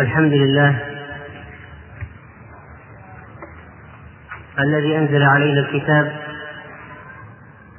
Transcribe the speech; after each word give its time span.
الحمد 0.00 0.32
لله 0.32 0.78
الذي 4.58 4.98
أنزل 4.98 5.22
علينا 5.22 5.60
الكتاب 5.60 6.12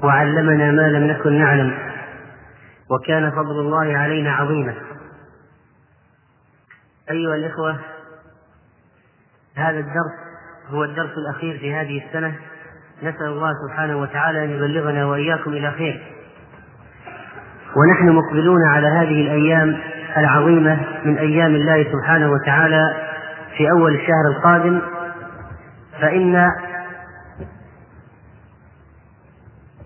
وعلمنا 0.03 0.71
ما 0.71 0.81
لم 0.81 1.03
نكن 1.03 1.39
نعلم 1.39 1.77
وكان 2.91 3.31
فضل 3.31 3.59
الله 3.59 3.97
علينا 3.97 4.31
عظيما. 4.31 4.73
أيها 7.11 7.35
الإخوة 7.35 7.79
هذا 9.55 9.79
الدرس 9.79 10.15
هو 10.69 10.83
الدرس 10.83 11.11
الأخير 11.17 11.57
في 11.57 11.75
هذه 11.75 12.05
السنة. 12.07 12.35
نسأل 13.03 13.27
الله 13.27 13.51
سبحانه 13.67 13.97
وتعالى 13.97 14.43
أن 14.45 14.49
يبلغنا 14.49 15.05
وإياكم 15.05 15.51
إلى 15.51 15.71
خير. 15.71 16.03
ونحن 17.75 18.09
مقبلون 18.09 18.67
على 18.67 18.87
هذه 18.87 19.21
الأيام 19.21 19.94
العظيمة 20.17 20.79
من 21.05 21.17
أيام 21.17 21.55
الله 21.55 21.83
سبحانه 21.91 22.31
وتعالى 22.31 22.93
في 23.57 23.71
أول 23.71 23.95
الشهر 23.95 24.27
القادم 24.35 24.81
فإن 26.01 26.51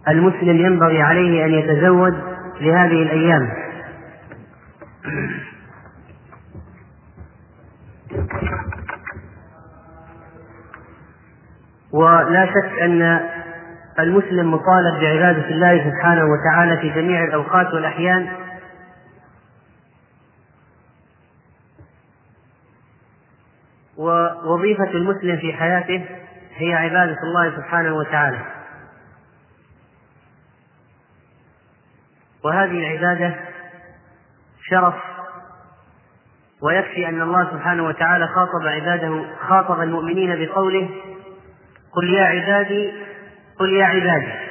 المسلم 0.07 0.57
ينبغي 0.57 1.01
عليه 1.01 1.45
أن 1.45 1.51
يتزود 1.53 2.13
لهذه 2.61 3.03
الأيام. 3.03 3.49
ولا 11.91 12.45
شك 12.45 12.79
أن 12.81 13.19
المسلم 13.99 14.51
مطالب 14.51 14.99
بعبادة 15.01 15.49
الله 15.49 15.91
سبحانه 15.91 16.25
وتعالى 16.25 16.77
في 16.77 16.89
جميع 16.89 17.23
الأوقات 17.23 17.73
والأحيان 17.73 18.27
ووظيفة 23.99 24.91
المسلم 24.91 25.37
في 25.37 25.53
حياته 25.53 26.05
هي 26.55 26.73
عبادة 26.73 27.17
الله 27.23 27.55
سبحانه 27.55 27.95
وتعالى. 27.95 28.45
وهذه 32.43 32.71
العبادة 32.71 33.35
شرف 34.69 34.93
ويكفي 36.61 37.09
أن 37.09 37.21
الله 37.21 37.51
سبحانه 37.51 37.83
وتعالى 37.83 38.27
خاطب 38.27 38.67
عباده 38.67 39.25
خاطب 39.49 39.81
المؤمنين 39.81 40.45
بقوله 40.45 40.89
قل 41.91 42.13
يا 42.13 42.25
عبادي 42.25 42.93
قل 43.59 43.73
يا 43.73 43.85
عبادي. 43.85 44.48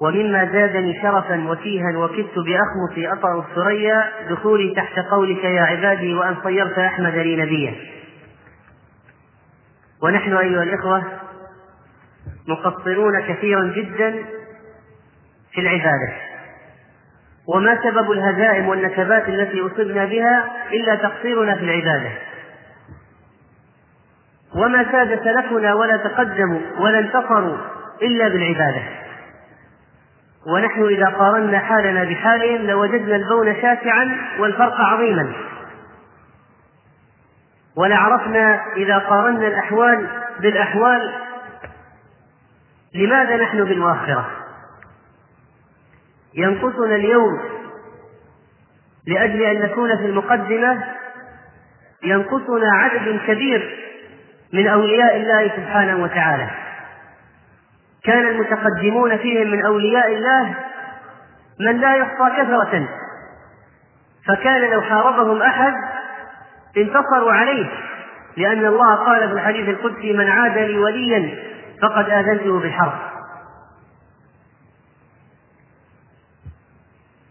ومما 0.00 0.52
زادني 0.52 1.02
شرفا 1.02 1.48
وتيها 1.48 1.98
وكدت 1.98 2.34
بأخمصي 2.38 3.12
أطأ 3.12 3.38
الثريا 3.38 4.04
دخولي 4.30 4.74
تحت 4.74 4.98
قولك 4.98 5.44
يا 5.44 5.62
عبادي 5.62 6.14
وأن 6.14 6.36
صيرت 6.44 6.78
أحمد 6.78 7.14
لي 7.14 7.36
نبيا. 7.36 7.74
ونحن 10.02 10.36
أيها 10.36 10.62
الإخوة 10.62 11.02
مقصرون 12.48 13.20
كثيرا 13.20 13.72
جدا 13.76 14.24
في 15.52 15.60
العبادة. 15.60 16.12
وما 17.54 17.78
سبب 17.82 18.10
الهزائم 18.10 18.68
والنكبات 18.68 19.28
التي 19.28 19.60
أصبنا 19.60 20.04
بها 20.04 20.50
إلا 20.72 20.94
تقصيرنا 20.94 21.54
في 21.54 21.64
العبادة. 21.64 22.10
وما 24.54 24.92
ساد 24.92 25.20
سلفنا 25.24 25.74
ولا 25.74 25.96
تقدموا 25.96 26.60
ولا 26.78 26.98
انتصروا 26.98 27.56
إلا 28.02 28.28
بالعبادة. 28.28 29.07
ونحن 30.48 30.84
إذا 30.84 31.06
قارنا 31.06 31.58
حالنا 31.58 32.04
بحالهم 32.04 32.66
لوجدنا 32.66 33.16
البون 33.16 33.54
شاسعا 33.54 34.16
والفرق 34.38 34.80
عظيما. 34.80 35.32
ولعرفنا 37.76 38.60
إذا 38.76 38.98
قارنا 38.98 39.46
الأحوال 39.48 40.06
بالأحوال 40.40 41.12
لماذا 42.94 43.36
نحن 43.36 43.64
بالمؤخرة 43.64 44.30
ينقصنا 46.34 46.96
اليوم 46.96 47.40
لأجل 49.06 49.42
أن 49.42 49.62
نكون 49.62 49.96
في 49.96 50.06
المقدمة 50.06 50.84
ينقصنا 52.02 52.70
عدد 52.72 53.20
كبير 53.26 53.78
من 54.52 54.68
أولياء 54.68 55.16
الله 55.16 55.48
سبحانه 55.56 56.02
وتعالى. 56.02 56.50
كان 58.08 58.26
المتقدمون 58.26 59.16
فيهم 59.16 59.50
من 59.50 59.64
أولياء 59.64 60.14
الله 60.14 60.54
من 61.60 61.80
لا 61.80 61.96
يحصى 61.96 62.30
كثرة. 62.36 62.88
فكان 64.28 64.70
لو 64.70 64.80
حاربهم 64.80 65.42
أحد 65.42 65.74
انتصروا 66.76 67.32
عليه 67.32 67.66
لأن 68.36 68.66
الله 68.66 68.94
قال 68.94 69.28
في 69.28 69.34
الحديث 69.34 69.68
القدسي 69.68 70.12
من 70.12 70.28
عاد 70.30 70.58
لي 70.58 70.78
وليا 70.78 71.38
فقد 71.82 72.10
آذنته 72.10 72.60
بالحرب. 72.60 72.98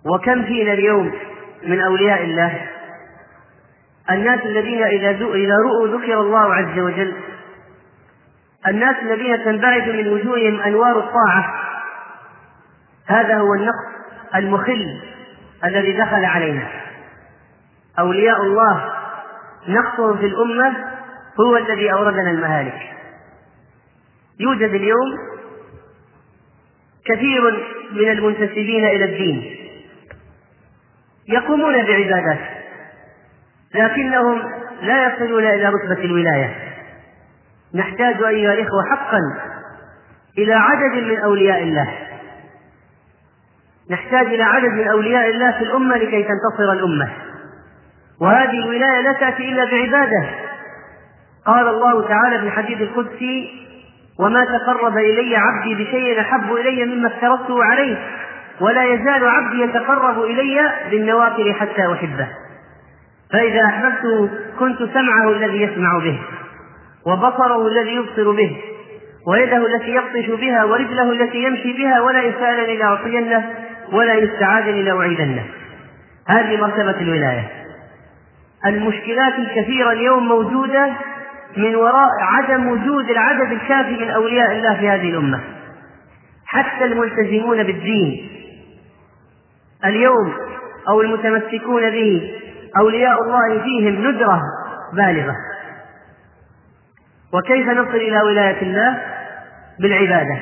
وكم 0.06 0.44
فينا 0.44 0.74
اليوم 0.74 1.12
من 1.64 1.82
أولياء 1.82 2.24
الله؟ 2.24 2.68
الناس 4.12 4.40
الذين 4.40 4.84
إذا 4.84 5.56
رؤوا 5.58 5.88
ذكر 5.88 6.22
الله 6.22 6.54
عز 6.54 6.80
وجل 6.80 7.14
الناس 8.68 8.96
الذين 9.02 9.44
تنبعث 9.46 9.88
من 9.88 10.08
وجوههم 10.08 10.62
أنوار 10.62 11.00
الطاعة. 11.00 11.64
هذا 13.08 13.38
هو 13.38 13.54
النقص 13.54 13.86
المخل 14.36 15.02
الذي 15.66 15.98
دخل 15.98 16.26
علينا. 16.26 16.68
أولياء 18.00 18.42
الله 18.42 18.94
نقصهم 19.68 20.18
في 20.18 20.26
الأمة 20.26 20.74
هو 21.40 21.58
الذي 21.58 21.92
أوردنا 21.92 22.32
المهالك. 22.32 22.94
يوجد 24.40 24.70
اليوم 24.70 25.18
كثير 27.06 27.42
من 27.92 28.12
المنتسبين 28.12 28.86
إلى 28.86 29.06
الدين. 29.06 29.56
يقومون 31.28 31.86
بعبادات 31.86 32.40
لكنهم 33.76 34.42
لا 34.82 35.08
يصلون 35.08 35.44
إلى 35.44 35.66
رتبة 35.66 36.06
الولاية. 36.06 36.67
نحتاج 37.76 38.24
أيها 38.24 38.54
الإخوة 38.54 38.84
حقا 38.90 39.20
إلى 40.38 40.54
عدد 40.54 41.04
من 41.04 41.18
أولياء 41.18 41.64
الله. 41.64 41.94
نحتاج 43.92 44.26
إلى 44.26 44.44
عدد 44.44 44.70
من 44.70 44.88
أولياء 44.88 45.30
الله 45.30 45.52
في 45.52 45.64
الأمة 45.64 45.98
لكي 45.98 46.24
تنتصر 46.24 46.72
الأمة. 46.72 47.10
وهذه 48.22 48.60
الولاية 48.60 49.02
لا 49.02 49.14
تأتي 49.14 49.52
إلا 49.52 49.66
بعبادة. 49.66 50.26
قال 51.46 51.68
الله 51.68 52.08
تعالى 52.08 52.40
في 52.40 52.46
الحديث 52.46 52.82
القدسي 52.82 53.68
وما 54.20 54.46
تقرب 54.46 54.98
إلي 54.98 55.36
عبدي 55.36 55.84
بشيء 55.84 56.22
أحب 56.22 56.54
إلي 56.54 56.86
مما 56.86 57.08
افترضته 57.08 57.64
عليه 57.64 57.98
ولا 58.62 58.84
يزال 58.84 59.28
عبدي 59.28 59.62
يتقرب 59.62 60.24
إلي 60.24 60.72
بالنوافل 60.92 61.54
حتى 61.54 61.94
أحبه. 61.94 62.28
فإذا 63.34 63.66
أحببته 63.66 64.30
كنت 64.60 64.78
سمعه 64.78 65.32
الذي 65.32 65.62
يسمع 65.62 65.98
به. 65.98 66.20
وبصره 67.08 67.68
الذي 67.68 67.96
يبصر 67.96 68.32
به 68.32 68.58
ويده 69.28 69.58
التي 69.58 69.92
يبطش 69.92 70.30
بها 70.30 70.64
ورجله 70.64 71.12
التي 71.12 71.44
يمشي 71.44 71.74
بها 71.74 72.02
ولا 72.02 72.22
يسألني 72.24 72.78
لأعطينه 72.78 73.54
ولا 73.92 74.14
يستعاذني 74.14 74.84
لأعيدنه. 74.84 75.44
هذه 76.28 76.62
مرتبة 76.62 77.02
الولاية. 77.02 77.52
المشكلات 78.66 79.34
الكثيرة 79.34 79.92
اليوم 79.92 80.28
موجودة 80.28 80.90
من 81.58 81.76
وراء 81.76 82.10
عدم 82.22 82.68
وجود 82.68 83.10
العدد 83.10 83.52
الكافي 83.52 83.98
من 83.98 84.10
أولياء 84.10 84.52
الله 84.52 84.80
في 84.80 84.90
هذه 84.90 85.10
الأمة. 85.10 85.40
حتى 86.46 86.86
الملتزمون 86.86 87.64
بالدين. 87.64 88.30
اليوم 89.86 90.34
أو 90.90 91.02
المتمسكون 91.02 91.90
به 91.90 92.34
أولياء 92.80 93.24
الله 93.24 93.64
فيهم 93.64 94.08
ندرة 94.08 94.42
بالغة. 94.94 95.36
وكيف 97.34 97.70
نصل 97.70 97.96
إلى 97.96 98.22
ولاية 98.22 98.62
الله 98.62 99.02
بالعبادة؟ 99.80 100.40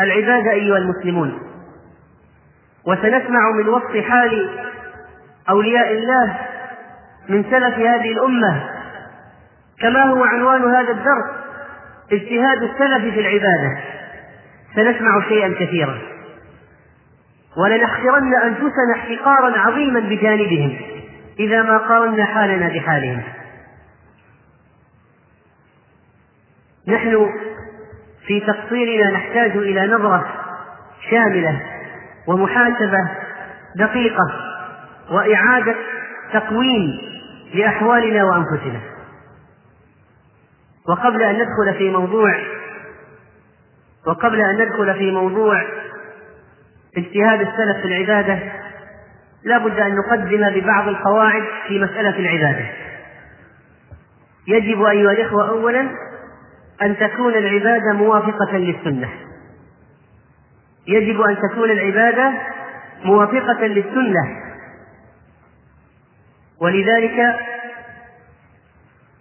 العبادة 0.00 0.50
أيها 0.50 0.78
المسلمون 0.78 1.38
وسنسمع 2.86 3.50
من 3.50 3.68
وصف 3.68 3.96
حال 4.08 4.50
أولياء 5.50 5.92
الله 5.92 6.36
من 7.28 7.44
سلف 7.50 7.74
هذه 7.78 8.12
الأمة 8.12 8.70
كما 9.80 10.02
هو 10.02 10.24
عنوان 10.24 10.74
هذا 10.74 10.90
الدرس 10.90 11.24
اجتهاد 12.12 12.62
السلف 12.62 13.14
في 13.14 13.20
العبادة. 13.20 13.78
سنسمع 14.74 15.28
شيئا 15.28 15.54
كثيرا. 15.60 15.98
ولنحقرن 17.56 18.34
أنفسنا 18.34 18.94
احتقارا 18.96 19.58
عظيما 19.58 20.00
بجانبهم 20.00 20.76
إذا 21.38 21.62
ما 21.62 21.78
قارنا 21.78 22.24
حالنا 22.24 22.68
بحالهم. 22.68 23.22
نحن 26.90 27.30
في 28.26 28.40
تقصيرنا 28.40 29.10
نحتاج 29.10 29.50
إلى 29.56 29.86
نظرة 29.86 30.26
شاملة 31.10 31.60
ومحاسبة 32.26 33.08
دقيقة 33.76 34.32
وإعادة 35.10 35.74
تقويم 36.32 36.98
لأحوالنا 37.54 38.24
وأنفسنا. 38.24 38.80
وقبل 40.88 41.22
أن 41.22 41.34
ندخل 41.34 41.78
في 41.78 41.90
موضوع 41.90 42.34
وقبل 44.06 44.40
أن 44.40 44.66
ندخل 44.66 44.94
في 44.94 45.10
موضوع 45.10 45.62
اجتهاد 46.96 47.40
السلف 47.40 47.76
في 47.82 47.84
العبادة 47.84 48.38
لا 49.44 49.58
بد 49.58 49.80
أن 49.80 49.96
نقدم 49.96 50.50
ببعض 50.50 50.88
القواعد 50.88 51.42
في 51.68 51.78
مسألة 51.78 52.18
العبادة. 52.18 52.66
يجب 54.46 54.82
أيها 54.82 55.12
الإخوة 55.12 55.48
أولا 55.48 55.88
أن 56.82 56.96
تكون 56.96 57.34
العبادة 57.34 57.92
موافقة 57.92 58.56
للسنة. 58.56 59.08
يجب 60.86 61.20
أن 61.20 61.36
تكون 61.36 61.70
العبادة 61.70 62.32
موافقة 63.04 63.66
للسنة. 63.66 64.40
ولذلك 66.60 67.36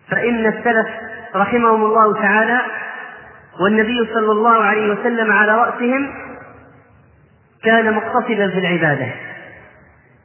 فإن 0.10 0.46
السلف 0.46 0.88
رحمهم 1.36 1.86
الله 1.86 2.14
تعالى 2.14 2.62
والنبي 3.62 4.10
صلى 4.14 4.32
الله 4.32 4.64
عليه 4.64 4.92
وسلم 4.92 5.32
على 5.32 5.52
رأسهم 5.52 6.14
كان 7.64 7.94
مقتصدا 7.94 8.50
في 8.50 8.60
العبادة. 8.60 9.08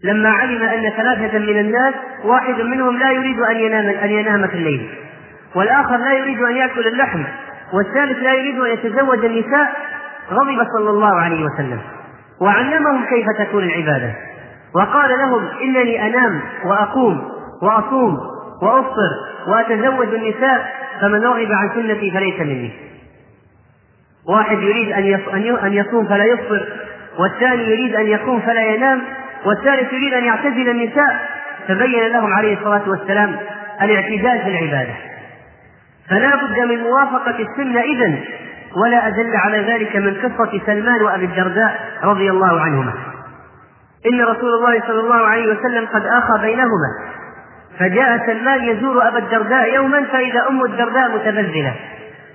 لما 0.03 0.31
علم 0.31 0.63
أن 0.63 0.91
ثلاثة 0.97 1.39
من 1.39 1.59
الناس 1.59 1.95
واحد 2.25 2.61
منهم 2.61 2.99
لا 2.99 3.13
يريد 3.13 3.39
أن 3.39 3.57
ينام 3.57 3.89
أن 3.89 4.11
ينام 4.11 4.47
في 4.47 4.55
الليل. 4.55 5.04
والآخر 5.55 5.97
لا 5.97 6.13
يريد 6.13 6.43
أن 6.43 6.57
يأكل 6.57 6.87
اللحم 6.87 7.25
والثالث 7.73 8.19
لا 8.19 8.35
يريد 8.35 8.61
أن 8.61 8.71
يتزوج 8.71 9.25
النساء 9.25 9.73
غضب 10.31 10.67
صلى 10.79 10.91
الله 10.91 11.21
عليه 11.21 11.45
وسلم. 11.45 11.79
وعلمهم 12.41 13.05
كيف 13.05 13.27
تكون 13.39 13.65
العبادة. 13.65 14.15
وقال 14.75 15.19
لهم 15.19 15.49
إنني 15.63 16.07
أنام 16.07 16.41
وأقوم 16.65 17.31
وأصوم 17.63 18.19
وأفطر 18.63 19.11
وأتزوج 19.49 20.15
النساء 20.15 20.75
فمن 21.01 21.25
رغب 21.25 21.53
عن 21.53 21.71
سنتي 21.75 22.11
فليس 22.11 22.41
مني. 22.41 22.73
واحد 24.29 24.59
يريد 24.59 24.93
أن 25.63 25.73
يصوم 25.73 26.07
فلا 26.07 26.25
يفطر 26.25 26.69
والثاني 27.19 27.63
يريد 27.63 27.95
أن 27.95 28.07
يقوم 28.07 28.41
فلا 28.41 28.65
ينام 28.67 29.03
والثالث 29.45 29.93
يريد 29.93 30.15
أن 30.15 30.25
يعتزل 30.25 30.69
النساء. 30.69 31.29
فبين 31.69 32.13
لهم 32.13 32.33
عليه 32.33 32.59
الصلاة 32.59 32.89
والسلام 32.89 33.37
الاعتدال 33.83 34.43
في 34.43 34.49
العبادة. 34.49 34.95
فلا 36.11 36.37
بد 36.37 36.59
من 36.69 36.79
موافقة 36.79 37.37
السنة 37.39 37.81
إذن 37.81 38.25
ولا 38.77 39.07
أدل 39.07 39.37
على 39.37 39.59
ذلك 39.59 39.97
من 39.97 40.15
قصة 40.15 40.61
سلمان 40.67 41.03
وأبي 41.03 41.25
الدرداء 41.25 41.81
رضي 42.05 42.31
الله 42.31 42.61
عنهما. 42.61 42.93
إن 44.13 44.21
رسول 44.21 44.55
الله 44.55 44.83
صلى 44.87 45.01
الله 45.01 45.27
عليه 45.27 45.47
وسلم 45.53 45.87
قد 45.87 46.07
آخى 46.07 46.39
بينهما. 46.43 46.91
فجاء 47.79 48.27
سلمان 48.27 48.65
يزور 48.65 49.09
أبا 49.09 49.19
الدرداء 49.19 49.75
يوما 49.75 50.05
فإذا 50.05 50.49
أم 50.49 50.65
الدرداء 50.65 51.11
متبذلة. 51.11 51.75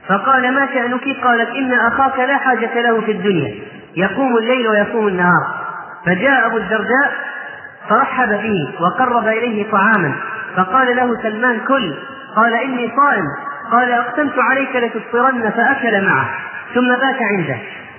فقال 0.07 0.53
ما 0.55 0.67
شأنك؟ 0.73 1.03
قالت 1.23 1.49
إن 1.49 1.73
أخاك 1.73 2.19
لا 2.19 2.37
حاجة 2.37 2.81
له 2.81 3.01
في 3.01 3.11
الدنيا. 3.11 3.55
يقوم 3.95 4.37
الليل 4.37 4.67
ويصوم 4.67 5.07
النهار. 5.07 5.47
فجاء 6.05 6.47
أبو 6.47 6.57
الدرداء 6.57 7.11
فرحب 7.89 8.29
به 8.29 8.75
وقرب 8.81 9.27
إليه 9.27 9.71
طعاما. 9.71 10.15
فقال 10.55 10.95
له 10.95 11.21
سلمان 11.21 11.59
كل. 11.67 11.93
قال 12.35 12.53
إني 12.53 12.91
صائم. 12.95 13.25
قال 13.71 13.91
أقسمت 13.91 14.39
عليك 14.39 14.75
لتفطرن 14.75 15.49
فأكل 15.49 16.05
معه 16.05 16.29
ثم 16.73 16.87
بات 16.87 17.21
عنده. 17.21 17.57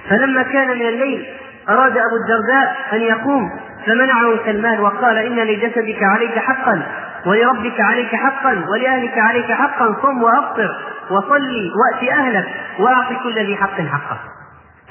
فلما 0.08 0.43
كان 0.43 0.69
من 0.69 0.88
الليل 0.88 1.26
أراد 1.69 1.99
أبو 1.99 2.17
الدرداء 2.17 2.76
أن 2.93 3.00
يقوم 3.00 3.50
فمنعه 3.87 4.44
سلمان 4.44 4.81
وقال 4.81 5.19
إن 5.19 5.37
لجسدك 5.37 6.02
عليك 6.02 6.38
حقا 6.38 6.82
ولربك 7.26 7.81
عليك 7.81 8.14
حقا 8.14 8.64
ولأهلك 8.69 9.19
عليك 9.19 9.52
حقا 9.52 9.96
صم 10.02 10.22
وأفطر 10.22 10.70
وصلي 11.11 11.70
وأت 11.81 12.11
أهلك 12.11 12.49
وأعط 12.78 13.22
كل 13.22 13.34
ذي 13.34 13.56
حق 13.56 13.81
حقه. 13.81 14.19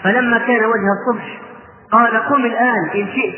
فلما 0.03 0.37
كان 0.37 0.65
وجه 0.65 0.89
الصبح 0.99 1.41
قال 1.91 2.17
قم 2.17 2.45
الآن 2.45 2.89
إن 2.95 3.07
شئت 3.07 3.35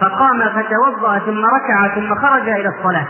فقام 0.00 0.48
فتوضأ 0.48 1.18
ثم 1.18 1.44
ركع 1.44 1.94
ثم 1.94 2.14
خرج 2.14 2.48
إلى 2.48 2.68
الصلاة. 2.68 3.06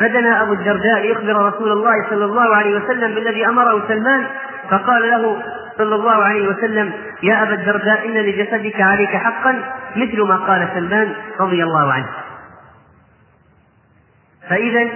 فدنا 0.00 0.42
أبو 0.42 0.52
الدرداء 0.52 1.00
ليخبر 1.00 1.46
رسول 1.46 1.72
الله 1.72 2.10
صلى 2.10 2.24
الله 2.24 2.56
عليه 2.56 2.76
وسلم 2.76 3.14
بالذي 3.14 3.46
أمره 3.46 3.88
سلمان 3.88 4.26
فقال 4.70 5.10
له 5.10 5.42
صلى 5.78 5.94
الله 5.94 6.24
عليه 6.24 6.48
وسلم 6.48 6.92
يا 7.22 7.42
أبا 7.42 7.54
الدرداء 7.54 8.06
إن 8.06 8.14
لجسدك 8.14 8.80
عليك 8.80 9.16
حقا 9.16 9.74
مثل 9.96 10.22
ما 10.22 10.36
قال 10.36 10.68
سلمان 10.74 11.12
رضي 11.40 11.62
الله 11.62 11.92
عنه. 11.92 12.08
فإذا 14.48 14.88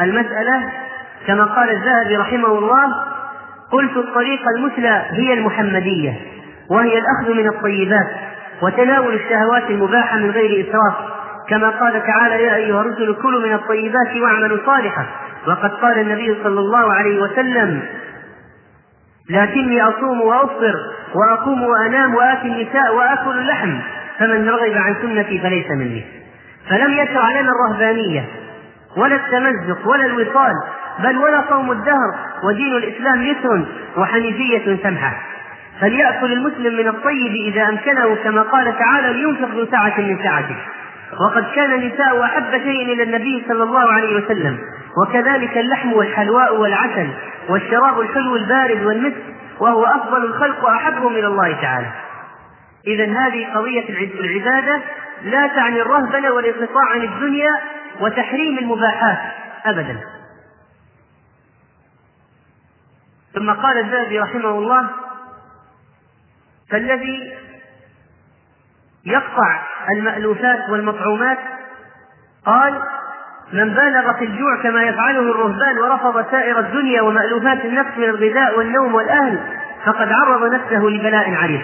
المسألة 0.00 0.72
كما 1.26 1.44
قال 1.44 1.70
الذهبي 1.70 2.16
رحمه 2.16 2.58
الله 2.58 3.04
قلت 3.72 3.96
الطريقة 3.96 4.44
المثلى 4.56 5.04
هي 5.10 5.32
المحمدية 5.32 6.20
وهي 6.70 6.98
الأخذ 6.98 7.34
من 7.34 7.48
الطيبات 7.48 8.08
وتناول 8.62 9.14
الشهوات 9.14 9.70
المباحة 9.70 10.16
من 10.16 10.30
غير 10.30 10.68
إسراف 10.68 11.10
كما 11.50 11.70
قال 11.70 12.02
تعالى 12.06 12.42
يا 12.42 12.56
أيها 12.56 12.80
الرسل 12.80 13.14
كلوا 13.22 13.40
من 13.40 13.52
الطيبات 13.52 14.16
واعملوا 14.22 14.58
صالحا. 14.66 15.06
وقد 15.46 15.70
قال 15.70 15.98
النبي 15.98 16.36
صلى 16.42 16.60
الله 16.60 16.94
عليه 16.94 17.22
وسلم 17.22 17.82
لكني 19.30 19.82
أصوم 19.82 20.20
وأفطر 20.20 20.74
وأقوم 21.14 21.62
وأنام 21.62 22.14
وآتي 22.14 22.46
النساء 22.46 22.94
وآكل 22.94 23.38
اللحم 23.38 23.78
فمن 24.18 24.48
رغب 24.48 24.72
عن 24.76 24.94
سنتي 25.02 25.38
فليس 25.38 25.70
مني. 25.70 26.04
فلم 26.70 26.92
يشرع 26.92 27.40
لنا 27.40 27.50
الرهبانية 27.50 28.24
ولا 28.96 29.14
التمزق 29.14 29.88
ولا 29.88 30.06
الوصال 30.06 30.54
بل 30.98 31.18
ولا 31.18 31.44
صوم 31.48 31.70
الدهر 31.70 32.14
ودين 32.44 32.76
الإسلام 32.76 33.22
يسر 33.22 33.66
وحنيفية 33.96 34.76
سمحة. 34.82 35.12
فليأكل 35.80 36.32
المسلم 36.32 36.76
من 36.76 36.88
الطيب 36.88 37.32
إذا 37.46 37.68
أمكنه 37.68 38.14
كما 38.14 38.42
قال 38.42 38.78
تعالى 38.78 39.12
لينفق 39.12 39.48
ذو 39.54 39.66
سعة 39.70 40.00
من 40.00 40.18
سعته 40.22 40.56
وقد 41.18 41.44
كان 41.54 41.72
النساء 41.72 42.24
أحب 42.24 42.50
شيء 42.50 42.92
إلى 42.92 43.02
النبي 43.02 43.44
صلى 43.48 43.62
الله 43.62 43.92
عليه 43.92 44.16
وسلم 44.16 44.58
وكذلك 45.02 45.58
اللحم 45.58 45.92
والحلواء 45.92 46.56
والعسل 46.56 47.10
والشراب 47.48 48.00
الحلو 48.00 48.36
البارد 48.36 48.82
والمسك 48.82 49.22
وهو 49.60 49.84
أفضل 49.84 50.24
الخلق 50.24 50.64
وأحبهم 50.64 51.12
إلى 51.12 51.26
الله 51.26 51.60
تعالى. 51.60 51.86
إذا 52.86 53.04
هذه 53.04 53.54
قضية 53.54 53.88
العبادة 54.20 54.80
لا 55.22 55.46
تعني 55.46 55.82
الرهبنة 55.82 56.30
والانقطاع 56.30 56.84
عن 56.94 57.02
الدنيا 57.02 57.60
وتحريم 58.00 58.58
المباحات 58.58 59.18
أبدا. 59.64 60.00
ثم 63.34 63.50
قال 63.50 63.78
الذهبي 63.78 64.20
رحمه 64.20 64.50
الله 64.50 64.88
فالذي 66.70 67.32
يقطع 69.04 69.69
المألوفات 69.96 70.70
والمطعومات؟ 70.70 71.38
قال 72.46 72.74
من 73.52 73.74
بالغ 73.74 74.12
في 74.12 74.24
الجوع 74.24 74.62
كما 74.62 74.82
يفعله 74.82 75.20
الرهبان 75.20 75.78
ورفض 75.78 76.30
سائر 76.30 76.58
الدنيا 76.58 77.02
ومألوفات 77.02 77.64
النفس 77.64 77.98
من 77.98 78.04
الغذاء 78.04 78.58
والنوم 78.58 78.94
والأهل 78.94 79.38
فقد 79.86 80.12
عرض 80.12 80.54
نفسه 80.54 80.84
لبلاء 80.84 81.34
عريض 81.34 81.60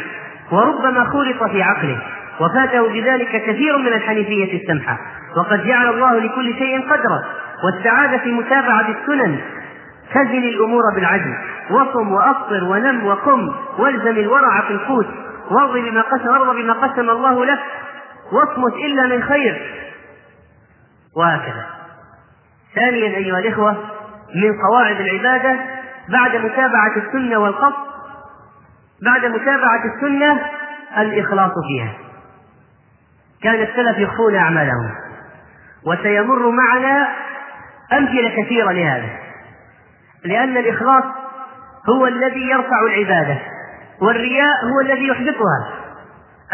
وربما 0.52 1.04
خلط 1.04 1.50
في 1.50 1.62
عقله 1.62 1.98
وفاته 2.40 2.88
بذلك 2.88 3.42
كثير 3.46 3.78
من 3.78 3.92
الحنيفية 3.92 4.62
السمحة. 4.62 4.98
وقد 5.36 5.66
جعل 5.66 5.88
الله 5.88 6.18
لكل 6.18 6.54
شيء 6.58 6.80
قدرا 6.90 7.24
والسعادة 7.64 8.18
في 8.18 8.32
متابعة 8.32 8.86
السنن. 8.88 9.40
خزن 10.14 10.44
الأمور 10.44 10.82
بالعدل 10.94 11.34
وصم 11.70 12.12
وأفطر 12.12 12.64
ونم 12.64 13.06
وقم 13.06 13.54
والزم 13.78 14.18
الورع 14.18 14.60
في 14.60 14.70
القوت 14.70 15.06
وارض 15.50 15.72
بما 15.72 16.00
قسم 16.00 16.52
بما 16.52 16.72
قسم 16.72 17.10
الله 17.10 17.44
لك 17.44 17.58
واصمت 18.32 18.74
إلا 18.74 19.16
من 19.16 19.22
خير. 19.22 19.74
وهكذا. 21.16 21.66
ثانيا 22.74 23.16
أيها 23.16 23.38
الإخوة 23.38 23.72
من 24.34 24.52
قواعد 24.68 25.00
العبادة 25.00 25.56
بعد 26.08 26.36
متابعة 26.36 26.96
السنة 26.96 27.38
والقصد 27.38 27.86
بعد 29.02 29.24
متابعة 29.24 29.80
السنة 29.94 30.40
الإخلاص 30.98 31.52
فيها. 31.68 31.92
كان 33.42 33.62
السلف 33.62 33.98
يخفون 33.98 34.36
أعمالهم. 34.36 34.90
وسيمر 35.86 36.50
معنا 36.50 37.08
أمثلة 37.92 38.42
كثيرة 38.42 38.72
لهذا. 38.72 39.08
لأن 40.24 40.56
الإخلاص 40.56 41.04
هو 41.88 42.06
الذي 42.06 42.48
يرفع 42.50 42.80
العبادة 42.86 43.38
والرياء 44.00 44.64
هو 44.64 44.80
الذي 44.80 45.06
يحبطها. 45.06 45.85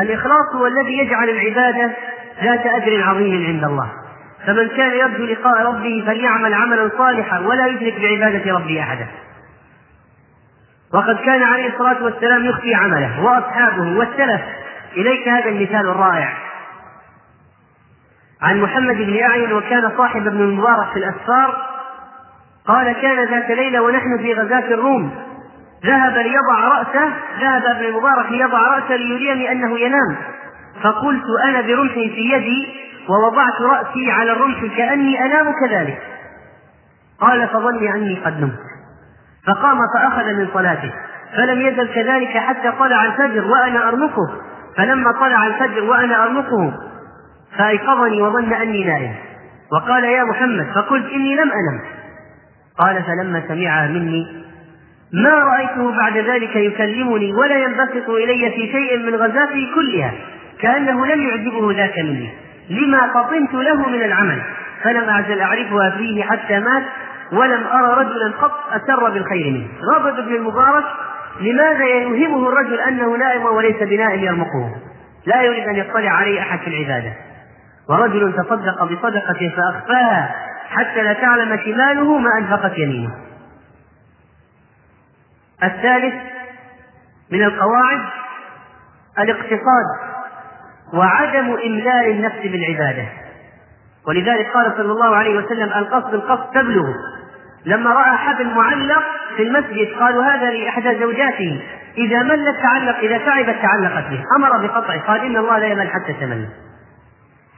الإخلاص 0.00 0.54
هو 0.54 0.66
الذي 0.66 0.98
يجعل 0.98 1.28
العبادة 1.30 1.92
ذات 2.42 2.66
أجر 2.66 3.02
عظيم 3.02 3.46
عند 3.46 3.64
الله. 3.64 3.92
فمن 4.46 4.68
كان 4.68 4.90
يرجو 4.90 5.24
لقاء 5.24 5.66
ربه 5.66 6.04
فليعمل 6.06 6.54
عملا 6.54 6.90
صالحا 6.98 7.38
ولا 7.38 7.66
يشرك 7.66 8.00
بعبادة 8.00 8.52
ربه 8.52 8.80
أحدا. 8.80 9.06
وقد 10.94 11.16
كان 11.16 11.42
عليه 11.42 11.68
الصلاة 11.68 12.04
والسلام 12.04 12.44
يخفي 12.44 12.74
عمله 12.74 13.24
وأصحابه 13.24 13.98
والسلف. 13.98 14.40
إليك 14.96 15.28
هذا 15.28 15.48
المثال 15.48 15.88
الرائع. 15.88 16.32
عن 18.42 18.60
محمد 18.60 18.96
بن 18.96 19.22
أعين 19.22 19.52
وكان 19.52 19.92
صاحب 19.96 20.26
ابن 20.26 20.40
المبارك 20.40 20.92
في 20.92 20.98
الأسفار. 20.98 21.72
قال 22.66 22.92
كان 22.92 23.28
ذات 23.28 23.50
ليلة 23.50 23.80
ونحن 23.80 24.18
في 24.18 24.34
غزاة 24.34 24.74
الروم. 24.74 25.31
ذهب 25.86 26.16
ليضع 26.16 26.60
رأسه 26.60 27.12
ذهب 27.40 27.64
ابن 27.64 27.84
المبارك 27.84 28.32
ليضع 28.32 28.58
رأسه 28.58 28.96
ليريني 28.96 29.52
أنه 29.52 29.78
ينام. 29.78 30.16
فقلت 30.82 31.24
أنا 31.44 31.60
برمح 31.60 31.92
في 31.92 32.32
يدي 32.32 32.68
ووضعت 33.08 33.60
رأسي 33.60 34.10
على 34.10 34.32
الرمح 34.32 34.76
كأني 34.76 35.24
أنام 35.24 35.52
كذلك. 35.52 36.02
قال 37.20 37.48
فظني 37.48 37.94
أني 37.94 38.20
قد 38.24 38.40
نمت. 38.40 38.58
فقام 39.46 39.78
فأخذ 39.94 40.34
من 40.34 40.48
صلاته. 40.54 40.92
فلم 41.36 41.60
يزل 41.60 41.94
كذلك 41.94 42.28
حتى 42.28 42.72
طلع 42.78 43.04
الفجر 43.04 43.44
وأنا 43.46 43.88
أرمقه. 43.88 44.40
فلما 44.76 45.12
طلع 45.12 45.46
الفجر 45.46 45.84
وأنا 45.84 46.24
أرمقه 46.24 46.72
فأيقظني 47.58 48.22
وظن 48.22 48.52
أني 48.52 48.84
نائم. 48.84 49.14
وقال 49.72 50.04
يا 50.04 50.24
محمد 50.24 50.66
فقلت 50.74 51.06
إني 51.12 51.34
لم 51.34 51.50
أنم. 51.52 51.80
قال 52.78 53.02
فلما 53.02 53.42
سمعها 53.48 53.88
مني 53.88 54.42
ما 55.12 55.30
رأيته 55.30 55.96
بعد 55.96 56.16
ذلك 56.16 56.56
يكلمني 56.56 57.32
ولا 57.32 57.58
ينبسط 57.58 58.10
إلي 58.10 58.50
في 58.50 58.72
شيء 58.72 58.98
من 58.98 59.14
غزاته 59.14 59.68
كلها 59.74 60.12
كأنه 60.60 61.06
لم 61.06 61.22
يعجبه 61.22 61.72
ذاك 61.72 61.98
مني. 61.98 62.30
لما 62.70 63.12
فطنت 63.14 63.54
له 63.54 63.88
من 63.88 64.02
العمل 64.02 64.42
فلم 64.82 65.08
أعزل 65.08 65.40
أعرفها 65.40 65.90
فيه 65.90 66.22
حتى 66.22 66.58
مات 66.58 66.82
ولم 67.32 67.66
أرى 67.66 68.04
رجلا 68.04 68.32
قط 68.40 68.52
أسر 68.70 69.10
بالخير 69.10 69.50
منه. 69.50 69.66
غضب 69.92 70.18
ابن 70.18 70.34
المبارك 70.34 70.84
لماذا 71.40 71.84
يوهمه 71.84 72.48
الرجل 72.48 72.80
أنه 72.80 73.16
نائم 73.16 73.44
وليس 73.44 73.82
بنائم 73.82 74.20
يرمقه؟ 74.20 74.76
لا 75.26 75.42
يريد 75.42 75.68
أن 75.68 75.76
يطلع 75.76 76.10
عليه 76.10 76.40
أحد 76.40 76.58
في 76.58 76.66
العبادة. 76.66 77.12
ورجل 77.88 78.32
تصدق 78.32 78.84
بصدقة 78.84 79.52
فأخفاها 79.56 80.34
حتى 80.70 81.02
لا 81.02 81.12
تعلم 81.12 81.58
شماله 81.64 82.18
ما 82.18 82.38
أنفقت 82.38 82.78
يمينه. 82.78 83.10
الثالث 85.64 86.14
من 87.32 87.42
القواعد 87.42 88.00
الاقتصاد 89.18 89.86
وعدم 90.94 91.52
إملال 91.52 92.10
النفس 92.10 92.38
بالعبادة. 92.42 93.04
ولذلك 94.08 94.50
قال 94.54 94.72
صلى 94.76 94.92
الله 94.92 95.16
عليه 95.16 95.38
وسلم 95.38 95.72
القصد 95.72 96.14
القصد 96.14 96.54
تبلغ. 96.54 96.86
لما 97.66 97.90
رأى 97.90 98.16
حبل 98.16 98.54
معلق 98.54 99.02
في 99.36 99.42
المسجد 99.42 99.88
قالوا 100.00 100.24
هذا 100.24 100.50
لإحدى 100.50 100.98
زوجاته. 100.98 101.62
إذا 101.98 102.22
ملت 102.22 102.56
تعلق 102.62 102.96
إذا 102.96 103.18
تعبت 103.18 103.56
تعلقت 103.62 104.10
به. 104.10 104.24
أمر 104.36 104.66
بقطعه 104.66 105.00
قال 105.00 105.20
إن 105.20 105.36
الله 105.36 105.58
لا 105.58 105.66
يمل 105.66 105.88
حتى 105.88 106.12
تمل. 106.12 106.48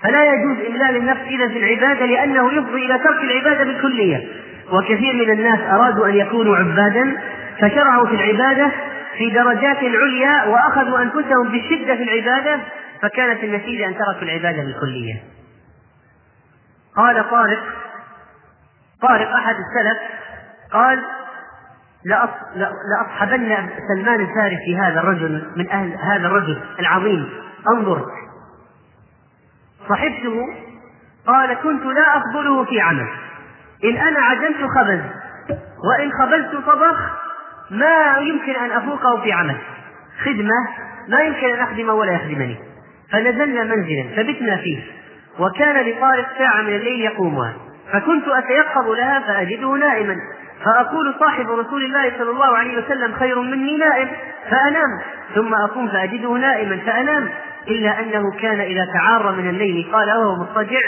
فلا 0.02 0.25
يجوز 0.25 0.56
إملال 0.70 0.96
النفس 0.96 1.20
إذا 1.20 1.49
في 1.49 1.58
العبادة 1.58 2.06
لأنه 2.06 2.52
يفضي 2.52 2.87
إلى 2.87 2.99
ترك 2.99 3.23
العبادة 3.23 3.64
بالكلية 3.64 4.28
وكثير 4.73 5.14
من 5.14 5.30
الناس 5.30 5.61
أرادوا 5.61 6.08
أن 6.08 6.14
يكونوا 6.14 6.56
عبادا 6.56 7.16
فشرعوا 7.61 8.06
في 8.06 8.14
العبادة 8.14 8.70
في 9.18 9.30
درجات 9.30 9.76
عليا 9.76 10.44
وأخذوا 10.44 11.02
أنفسهم 11.02 11.49
بالشدة 11.49 11.96
في 11.96 12.02
العبادة 12.02 12.61
فكانت 13.02 13.44
النتيجة 13.44 13.87
أن 13.87 13.94
تركوا 13.94 14.23
العبادة 14.23 14.62
بالكلية 14.62 15.23
قال 16.96 17.30
طارق 17.30 17.62
طارق 19.02 19.28
أحد 19.28 19.54
السلف 19.54 19.99
قال 20.73 21.04
لأصحبن 22.04 23.68
سلمان 23.88 24.20
الفارسي 24.20 24.76
هذا 24.76 25.00
الرجل 25.00 25.52
من 25.56 25.70
أهل 25.70 25.96
هذا 26.02 26.26
الرجل 26.26 26.62
العظيم. 26.80 27.28
انظر. 27.68 28.06
صحبته 29.88 30.37
قال 31.26 31.54
كنت 31.54 31.82
لا 31.82 32.16
أقبله 32.16 32.64
في 32.64 32.80
عمل. 32.80 33.08
إن 33.84 33.96
أنا 33.96 34.20
عجلت 34.20 34.56
خبز 34.56 35.00
وإن 35.84 36.12
خبزت 36.12 36.66
طبخ 36.66 37.24
ما 37.71 38.18
يمكن 38.21 38.52
أن 38.52 38.71
أفوقه 38.71 39.23
في 39.23 39.33
عمل. 39.33 39.56
خدمة 40.25 40.68
ما 41.09 41.21
يمكن 41.21 41.47
أن 41.47 41.61
أخدمه 41.61 41.92
ولا 41.92 42.12
يخدمني. 42.12 42.59
فنزلنا 43.12 43.64
منزلا 43.64 44.04
فبتنا 44.16 44.56
فيه. 44.56 44.78
وكان 45.38 45.87
لطارق 45.87 46.26
ساعة 46.38 46.62
من 46.62 46.76
الليل 46.76 47.00
يقومها. 47.00 47.54
فكنت 47.92 48.28
أتيقظ 48.28 48.88
لها 48.90 49.21
فأجده 49.21 49.76
نائما. 49.76 50.16
فأقول 50.64 51.14
صاحب 51.21 51.50
رسول 51.50 51.85
الله 51.85 52.12
صلى 52.18 52.30
الله 52.30 52.56
عليه 52.56 52.78
وسلم 52.78 53.14
خير 53.14 53.40
مني 53.40 53.76
نائم 53.76 54.09
فأنام. 54.50 55.00
ثم 55.35 55.54
أقوم 55.54 55.88
فأجده 55.88 56.33
نائما 56.33 56.76
فأنام. 56.76 57.28
إلا 57.68 58.00
أنه 58.00 58.30
كان 58.40 58.61
إذا 58.61 58.87
تعار 58.94 59.33
من 59.33 59.49
الليل 59.49 59.90
قال 59.92 60.09
وهو 60.09 60.37
مضطجع 60.37 60.80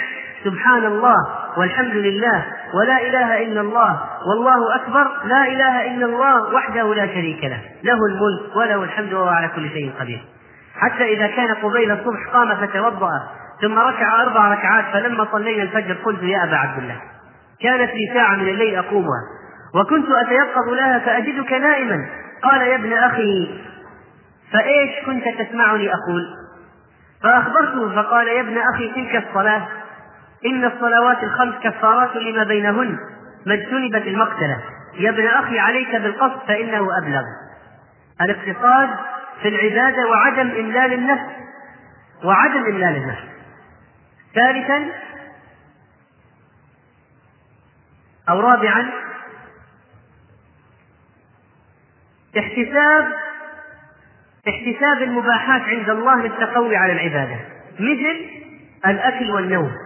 سبحان 0.47 0.85
الله 0.85 1.17
والحمد 1.57 1.95
لله 1.95 2.45
ولا 2.75 2.97
إله 3.09 3.43
إلا 3.43 3.61
الله 3.61 4.01
والله 4.29 4.75
أكبر 4.77 5.07
لا 5.25 5.43
إله 5.47 5.87
إلا 5.87 6.07
الله 6.07 6.55
وحده 6.55 6.95
لا 6.95 7.07
شريك 7.07 7.45
له 7.45 7.61
له 7.83 7.99
الملك 8.11 8.57
وله 8.57 8.83
الحمد 8.83 9.13
وهو 9.13 9.29
على 9.29 9.49
كل 9.49 9.69
شيء 9.69 9.93
قدير 10.01 10.21
حتى 10.81 11.05
إذا 11.15 11.27
كان 11.27 11.55
قبيل 11.55 11.91
الصبح 11.91 12.29
قام 12.33 12.57
فتوضأ 12.57 13.11
ثم 13.63 13.79
ركع 13.79 14.23
أربع 14.23 14.53
ركعات 14.53 14.85
فلما 14.93 15.27
صلينا 15.33 15.63
الفجر 15.63 15.95
قلت 16.05 16.23
يا 16.23 16.45
أبا 16.45 16.57
عبد 16.57 16.83
الله 16.83 17.01
كانت 17.63 17.91
لي 17.91 18.11
ساعة 18.15 18.37
من 18.37 18.49
الليل 18.49 18.75
أقومها 18.79 19.23
وكنت 19.75 20.07
أتيقظ 20.11 20.69
لها 20.69 20.99
فأجدك 20.99 21.53
نائما 21.53 22.07
قال 22.43 22.63
يا 22.63 22.75
ابن 22.75 22.93
أخي 22.93 23.61
فإيش 24.53 25.07
كنت 25.07 25.25
تسمعني 25.43 25.89
أقول 25.95 26.27
فأخبرته 27.23 28.03
فقال 28.03 28.29
يا 28.29 28.41
ابن 28.41 28.59
أخي 28.75 28.93
تلك 28.95 29.25
الصلاة 29.29 29.69
إن 30.45 30.65
الصلوات 30.65 31.23
الخمس 31.23 31.55
كفارات 31.63 32.17
لما 32.17 32.45
بينهن 32.45 32.99
ما 33.47 33.55
اجتنبت 33.55 34.07
المقتلة. 34.07 34.63
يا 34.95 35.11
ابن 35.11 35.27
أخي 35.27 35.59
عليك 35.59 35.97
بالقصد 35.97 36.41
فإنه 36.49 36.99
أبلغ. 36.99 37.23
الاقتصاد 38.21 38.89
في 39.43 39.49
العبادة 39.49 40.09
وعدم 40.09 40.51
إملال 40.51 40.93
النفس. 40.93 41.33
وعدم 42.25 42.65
إملال 42.65 42.97
النفس. 42.97 43.25
ثالثا 44.35 44.85
أو 48.29 48.41
رابعا 48.41 48.91
احتساب 52.39 53.13
احتساب 54.49 55.03
المباحات 55.03 55.63
عند 55.63 55.91
الله 55.91 56.23
للتقوي 56.23 56.77
على 56.77 56.93
العبادة. 56.93 57.37
مثل 57.75 58.31
الأكل 58.87 59.31
والنوم. 59.31 59.86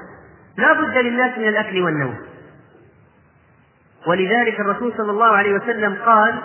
لا 0.60 0.72
بد 0.72 0.98
للناس 0.98 1.38
من 1.38 1.48
الأكل 1.48 1.82
والنوم. 1.82 2.18
ولذلك 4.06 4.60
الرسول 4.60 4.94
صلى 4.96 5.10
الله 5.10 5.36
عليه 5.36 5.52
وسلم 5.52 5.98
قال 6.04 6.42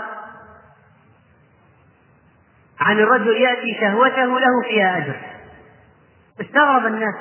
عن 2.80 3.00
الرجل 3.00 3.42
يأتي 3.42 3.78
شهوته 3.82 4.40
له 4.40 4.62
فيها 4.70 4.98
أجر. 4.98 5.16
استغرب 6.42 6.86
الناس. 6.86 7.16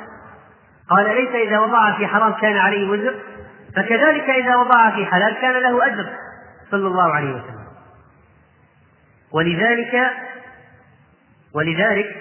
قال 0.91 1.15
ليس 1.15 1.49
إذا 1.49 1.59
وضعها 1.59 1.97
في 1.97 2.07
حرام 2.07 2.33
كان 2.33 2.57
عليه 2.57 2.91
وزر 2.91 3.15
فكذلك 3.77 4.31
إذا 4.31 4.57
وضعها 4.57 4.91
في 4.91 5.07
حلال 5.07 5.35
كان 5.41 5.63
له 5.63 5.87
أجر. 5.87 6.07
صلى 6.71 6.87
الله 6.87 7.15
عليه 7.15 7.31
وسلم. 7.31 7.65
ولذلك 9.33 10.11
ولذلك 11.55 12.17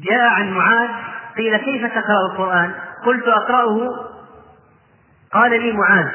جاء 0.00 0.28
عن 0.28 0.50
معاذ 0.50 0.90
قيل 1.36 1.56
كيف 1.56 1.86
تقرأ 1.94 2.32
القرآن؟ 2.32 2.74
قلت 3.04 3.28
أقرأه. 3.28 3.90
قال 5.32 5.50
لي 5.50 5.72
معاذ. 5.72 6.06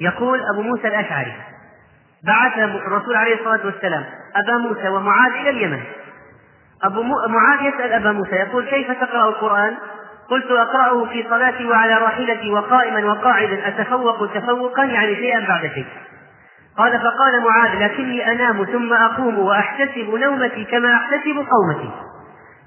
يقول 0.00 0.40
أبو 0.54 0.62
موسى 0.62 0.88
الأشعري. 0.88 1.34
بعث 2.26 2.58
الرسول 2.58 3.16
عليه 3.16 3.34
الصلاة 3.34 3.60
والسلام 3.64 4.04
أبا 4.36 4.58
موسى 4.58 4.88
ومعاذ 4.88 5.32
إلى 5.32 5.50
اليمن. 5.50 5.80
أبو 6.84 7.02
معاذ 7.28 7.62
يسأل 7.62 7.92
أبا 7.92 8.12
موسى 8.12 8.36
يقول 8.36 8.64
كيف 8.64 8.90
تقرأ 8.90 9.28
القرآن؟ 9.28 9.74
قلت 10.30 10.50
أقرأه 10.50 11.04
في 11.04 11.26
صلاتي 11.30 11.66
وعلى 11.66 11.94
راحلتي 11.94 12.50
وقائما 12.50 13.04
وقاعدا 13.04 13.68
أتفوق 13.68 14.32
تفوقا 14.34 14.84
يعني 14.84 15.16
شيئا 15.16 15.48
بعد 15.48 15.70
شيء. 15.74 15.86
قال 16.78 17.00
فقال 17.00 17.42
معاذ 17.44 17.84
لكني 17.84 18.32
أنام 18.32 18.64
ثم 18.64 18.92
أقوم 18.92 19.38
وأحتسب 19.38 20.14
نومتي 20.14 20.64
كما 20.64 20.94
أحتسب 20.94 21.46
قومتي 21.50 21.90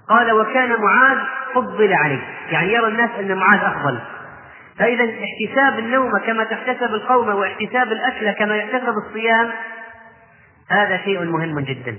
قال 0.09 0.31
وكان 0.31 0.81
معاذ 0.81 1.17
فضل 1.53 1.93
عليه. 1.93 2.21
يعني 2.51 2.73
يرى 2.73 2.87
الناس 2.87 3.09
أن 3.19 3.37
معاذ 3.37 3.59
أفضل. 3.59 3.99
فإذا 4.79 5.03
احتساب 5.03 5.79
النوم 5.79 6.17
كما 6.17 6.43
تحتسب 6.43 6.93
القوم 6.93 7.27
واحتساب 7.27 7.91
الأكل 7.91 8.31
كما 8.31 8.55
يحتسب 8.55 8.93
الصيام 9.07 9.51
هذا 10.69 10.97
شيء 10.97 11.23
مهم 11.23 11.59
جدا. 11.59 11.97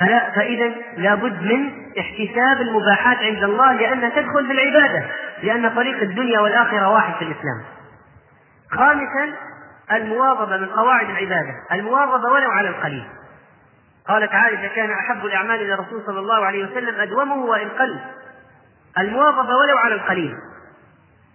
فلا 0.00 0.30
فإذا 0.30 0.74
لابد 0.96 1.42
من 1.42 1.70
احتساب 1.98 2.60
المباحات 2.60 3.18
عند 3.18 3.44
الله 3.44 3.72
لأنها 3.72 4.08
تدخل 4.08 4.46
في 4.46 4.52
العبادة 4.52 5.04
لأن 5.42 5.68
طريق 5.68 6.02
الدنيا 6.02 6.40
والآخرة 6.40 6.88
واحد 6.88 7.14
في 7.14 7.22
الإسلام. 7.22 7.62
خامسا 8.70 9.36
المواظبة 9.92 10.56
من 10.56 10.66
قواعد 10.66 11.10
العبادة. 11.10 11.54
المواظبة 11.72 12.32
ولو 12.32 12.50
على 12.50 12.68
القليل. 12.68 13.04
قال 14.08 14.28
تعالى 14.28 14.58
إذا 14.58 14.68
كان 14.68 14.90
أحب 14.90 15.26
الأعمال 15.26 15.60
إلى 15.62 15.74
الرسول 15.74 16.02
صلى 16.06 16.18
الله 16.18 16.44
عليه 16.44 16.64
وسلم 16.64 17.00
أدومه 17.00 17.34
وإن 17.34 17.68
قل. 17.68 18.00
المواظبة 18.98 19.56
ولو 19.56 19.78
على 19.78 19.94
القليل. 19.94 20.36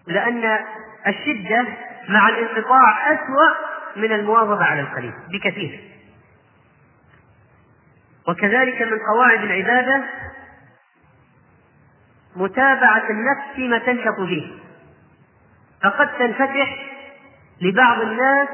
لأن 0.07 0.59
الشدة 1.07 1.65
مع 2.09 2.29
الانقطاع 2.29 3.13
أسوأ 3.13 3.55
من 3.95 4.11
المواظبة 4.11 4.63
على 4.63 4.81
القليل 4.81 5.13
بكثير. 5.31 5.79
وكذلك 8.27 8.81
من 8.81 8.99
قواعد 9.13 9.43
العبادة 9.43 10.03
متابعة 12.35 13.09
النفس 13.09 13.55
فيما 13.55 13.77
تنشط 13.77 14.15
فيه 14.27 14.47
فقد 15.83 16.17
تنفتح 16.17 16.91
لبعض 17.61 18.01
الناس 18.01 18.49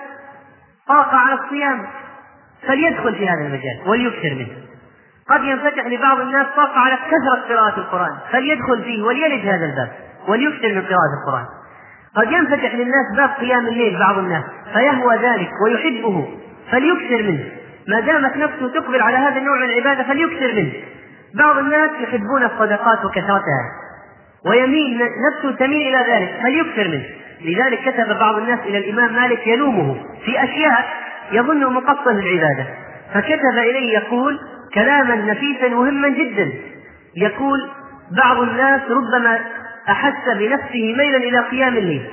طاقة 0.88 1.18
على 1.18 1.40
الصيام. 1.44 1.88
فليدخل 2.68 3.16
في 3.16 3.30
هذا 3.30 3.42
المجال 3.42 3.82
وليكثر 3.86 4.36
منه. 4.36 4.68
قد 5.30 5.44
ينفتح 5.44 5.86
لبعض 5.86 6.20
الناس 6.20 6.48
طاقة 6.56 6.80
على 6.80 6.96
كثرة 6.96 7.56
قراءة 7.56 7.78
القرآن. 7.80 8.18
فليدخل 8.32 8.84
فيه 8.84 9.04
وليلج 9.04 9.46
هذا 9.46 9.66
الباب 9.66 9.92
وليكثر 10.28 10.68
من 10.68 10.82
قراءة 10.82 11.12
القرآن. 11.22 11.46
قد 12.16 12.32
ينفتح 12.32 12.76
للناس 12.76 13.16
باب 13.18 13.30
قيام 13.30 13.68
الليل 13.68 14.00
بعض 14.00 14.18
الناس 14.18 14.44
فيهوى 14.74 15.16
ذلك 15.16 15.50
ويحبه 15.66 16.28
فليكثر 16.72 17.24
منه. 17.24 17.46
ما 17.88 18.00
دامت 18.00 18.38
نفسه 18.38 18.68
تقبل 18.80 19.02
على 19.02 19.18
هذا 19.18 19.38
النوع 19.38 19.58
من 19.58 19.64
العبادة 19.64 20.04
فليكثر 20.04 20.54
منه. 20.56 20.72
بعض 21.36 21.58
الناس 21.58 21.90
يحبون 22.00 22.44
الصدقات 22.44 23.06
وكثرتها 23.06 23.64
ويميل 24.46 25.00
نفسه 25.00 25.52
تميل 25.52 25.96
إلى 25.96 26.14
ذلك 26.14 26.40
فليكثر 26.44 26.88
منه. 26.88 27.06
لذلك 27.42 27.80
كتب 27.80 28.20
بعض 28.20 28.38
الناس 28.38 28.60
إلى 28.60 28.78
الإمام 28.78 29.14
مالك 29.14 29.48
يلومه 29.48 29.96
في 30.26 30.44
أشياء 30.44 31.07
يظنه 31.32 31.70
مقصا 31.70 32.12
للعبادة 32.12 32.66
فكتب 33.14 33.58
إليه 33.58 33.94
يقول 33.94 34.40
كلاما 34.74 35.16
نفيسا 35.16 35.68
مهما 35.68 36.10
جدا. 36.10 36.52
يقول 37.16 37.70
بعض 38.24 38.38
الناس 38.38 38.82
ربما 38.90 39.40
أحس 39.90 40.38
بنفسه 40.38 40.96
ميلا 40.98 41.18
إلى 41.18 41.40
قيام 41.40 41.78
الليل 41.78 42.06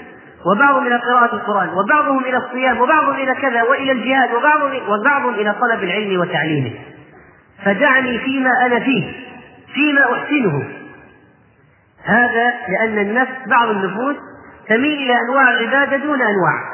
وبعضهم 0.47 0.87
إلى 0.87 0.97
قراءة 0.97 1.35
القرآن 1.35 1.69
وبعضهم 1.69 2.25
إلى 2.25 2.37
الصيام 2.37 2.81
وبعضهم 2.81 3.15
إلى 3.15 3.35
كذا 3.35 3.63
وإلى 3.63 3.93
الجهاد 3.93 4.35
وبعضهم 4.35 4.73
وبعضهم 4.89 5.35
إلى 5.35 5.55
طلب 5.61 5.83
العلم 5.83 6.21
وتعليمه. 6.21 6.71
فدعني 7.65 8.19
فيما 8.19 8.51
أنا 8.67 8.81
فيه 8.81 9.13
فيما 9.75 10.13
أحسنه. 10.13 10.69
هذا 12.05 12.53
لأن 12.69 12.99
النفس 12.99 13.33
بعض 13.47 13.69
النفوس 13.69 14.17
تميل 14.69 14.99
إلى 15.03 15.15
أنواع 15.29 15.51
العبادة 15.51 15.97
دون 15.97 16.23
أنواع. 16.23 16.74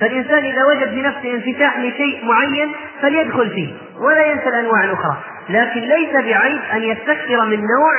فالإنسان 0.00 0.44
إذا 0.44 0.64
وجد 0.64 0.88
في 0.88 1.02
نفسه 1.02 1.34
انفتاح 1.34 1.78
لشيء 1.78 2.24
معين 2.24 2.72
فليدخل 3.02 3.50
فيه 3.50 3.74
ولا 4.00 4.26
ينسى 4.26 4.48
الأنواع 4.48 4.84
الأخرى 4.84 5.16
لكن 5.48 5.80
ليس 5.80 6.12
بعيب 6.12 6.60
أن 6.72 6.82
يستكثر 6.82 7.44
من 7.44 7.58
نوع 7.58 7.92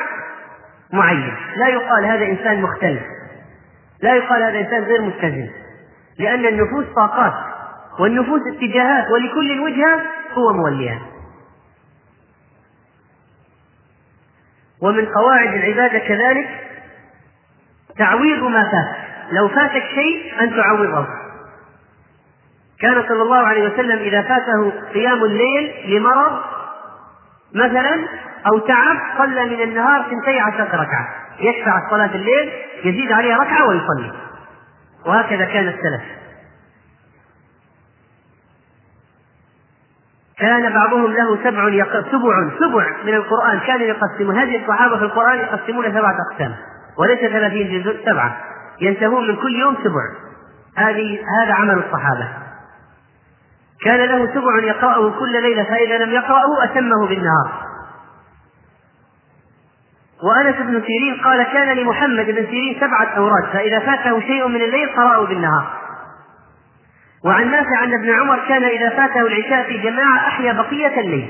معين. 0.94 1.34
لا 1.56 1.68
يقال 1.68 2.06
هذا 2.06 2.26
إنسان 2.26 2.62
مختلف 2.62 3.02
لا 4.02 4.16
يقال 4.16 4.44
هذا 4.44 4.60
إنسان 4.60 4.84
غير 4.84 5.02
متزن 5.02 5.50
لأن 6.20 6.46
النفوس 6.46 6.86
طاقات 6.96 7.34
والنفوس 8.00 8.42
اتجاهات 8.56 9.12
ولكل 9.12 9.60
وجهة 9.60 10.02
هو 10.34 10.54
موليها. 10.54 11.02
ومن 14.82 15.06
قواعد 15.06 15.54
العبادة 15.54 16.00
كذلك 16.00 16.50
تعويض 17.98 18.44
ما 18.44 18.64
فات. 18.64 19.10
لو 19.32 19.48
فاتك 19.48 19.84
شيء 19.96 20.42
أن 20.42 20.50
تعوضه. 20.50 21.08
كان 22.82 23.04
صلى 23.08 23.22
الله 23.22 23.48
عليه 23.48 23.74
وسلم 23.74 24.00
إذا 24.00 24.22
فاته 24.22 24.72
قيام 24.94 25.24
الليل 25.24 25.74
لمرض 25.86 26.40
مثلا 27.56 28.08
أو 28.48 28.60
تعب 28.60 28.98
صلى 29.18 29.46
من 29.46 29.62
النهار 29.62 30.04
ثنتي 30.04 30.40
عشرة 30.40 30.76
ركعة. 30.76 31.08
يشفع 31.40 31.90
صلاة 31.90 32.16
الليل 32.16 32.52
يزيد 32.84 33.12
عليها 33.12 33.38
ركعة 33.38 33.68
ويصلي. 33.68 34.12
وهكذا 35.06 35.46
كان 35.46 35.68
السلف. 35.68 36.02
كان 40.38 40.74
بعضهم 40.74 41.14
له 41.14 41.44
سبع. 41.44 41.86
سبع 42.12 42.50
سبع 42.60 43.04
من 43.06 43.14
القرآن 43.14 43.60
كانوا 43.60 43.88
يقسمون. 43.88 44.38
هذه 44.38 44.62
الصحابة 44.62 44.98
في 44.98 45.04
القرآن 45.04 45.40
يقسمون 45.40 45.92
سبعة 45.92 46.16
أقسام 46.32 46.56
وليس 46.98 47.20
ثلاثين 47.20 47.82
جزء 47.82 48.06
سبعة. 48.06 48.38
ينتهون 48.82 49.28
من 49.28 49.36
كل 49.36 49.56
يوم 49.56 49.76
سبع. 49.76 50.30
هذه 50.76 51.20
هذا 51.42 51.54
عمل 51.54 51.84
الصحابة. 51.86 52.49
كان 53.86 54.00
له 54.00 54.34
سبع 54.34 54.64
يقرأه 54.64 55.20
كل 55.20 55.42
ليلة 55.42 55.64
فإذا 55.64 55.98
لم 55.98 56.12
يقرأه 56.12 56.64
أتمه 56.64 57.08
بالنهار. 57.08 57.52
وأنس 60.24 60.56
بن 60.56 60.82
سيرين 60.88 61.22
قال 61.24 61.44
كان 61.44 61.78
لمحمد 61.78 62.26
بن 62.26 62.46
سيرين 62.46 62.78
سبعة 62.80 63.18
أوراد 63.18 63.44
فإذا 63.54 63.80
فاته 63.80 64.20
شيء 64.20 64.48
من 64.48 64.62
الليل 64.62 64.90
قرأه 64.90 65.26
بالنهار. 65.26 65.68
وعن 67.26 67.52
نافع 67.52 67.84
أن 67.84 67.94
ابن 67.94 68.20
عمر 68.20 68.40
كان 68.48 68.64
إذا 68.64 68.90
فاته 68.90 69.22
العشاء 69.22 69.68
في 69.68 69.78
جماعة 69.78 70.18
أحيا 70.28 70.54
بقية 70.54 71.00
الليل. 71.00 71.30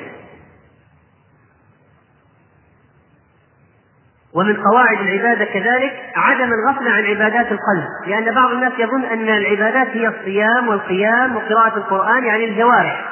ومن 4.36 4.64
قواعد 4.64 4.98
العبادة 5.00 5.46
كذلك 5.46 5.94
عدم 6.16 6.50
الغفلة 6.54 6.92
عن 6.92 7.04
عبادات 7.04 7.52
القلب. 7.52 7.84
لأن 8.08 8.36
بعض 8.36 8.52
الناس 8.52 8.74
يظن 8.80 9.04
أن 9.04 9.30
العبادات 9.30 9.88
هي 9.88 10.08
الصيام 10.08 10.68
والقيام 10.68 11.36
وقراءة 11.36 11.78
القرآن 11.78 12.24
يعني 12.24 12.46
الجوارح 12.46 13.06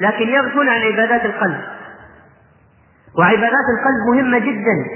لكن 0.00 0.28
يغفل 0.28 0.68
عن 0.68 0.80
عبادات 0.80 1.24
القلب. 1.24 1.60
وعبادات 3.18 3.66
القلب 3.78 4.14
مهمة 4.14 4.38
جدا. 4.38 4.86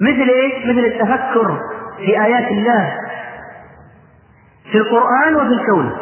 مثل 0.00 0.30
إيش؟ 0.30 0.66
مثل 0.66 0.84
التفكر 0.86 1.60
في 1.96 2.24
آيات 2.24 2.48
الله 2.50 2.94
في 4.72 4.78
القرآن 4.78 5.36
وفي 5.36 5.52
الكون. 5.52 5.96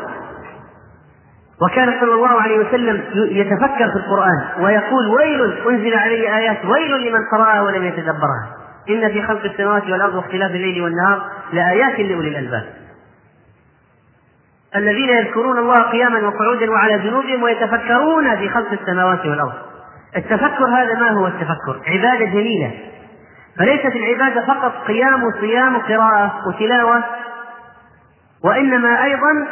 وكان 1.62 1.94
صلى 2.00 2.14
الله 2.14 2.42
عليه 2.42 2.58
وسلم 2.58 3.04
يتفكر 3.14 3.90
في 3.90 3.96
القرآن 3.96 4.44
ويقول 4.60 5.06
ويل 5.06 5.68
أنزل 5.68 5.94
علي 5.94 6.36
آيات 6.36 6.64
ويل 6.64 7.08
لمن 7.08 7.20
قرأها 7.32 7.62
ولم 7.62 7.84
يتدبرها. 7.84 8.65
إن 8.88 9.12
في 9.12 9.22
خلق 9.22 9.44
السماوات 9.44 9.82
والأرض 9.82 10.14
واختلاف 10.14 10.50
الليل 10.50 10.82
والنهار 10.82 11.30
لآيات 11.52 12.00
لأولي 12.00 12.28
الألباب. 12.28 12.64
الذين 14.76 15.08
يذكرون 15.08 15.58
الله 15.58 15.82
قياما 15.82 16.28
وقعودا 16.28 16.70
وعلى 16.70 16.98
جنوبهم 16.98 17.42
ويتفكرون 17.42 18.36
في 18.36 18.48
خلق 18.48 18.72
السماوات 18.72 19.26
والأرض. 19.26 19.52
التفكر 20.16 20.64
هذا 20.64 20.94
ما 20.94 21.10
هو 21.10 21.26
التفكر؟ 21.26 21.80
عبادة 21.86 22.24
جميلة 22.24 22.70
فليست 23.58 23.96
العبادة 23.96 24.46
فقط 24.46 24.72
قيام 24.86 25.24
وصيام 25.24 25.76
وقراءة 25.76 26.34
وتلاوة 26.48 27.04
وإنما 28.44 29.04
أيضا 29.04 29.46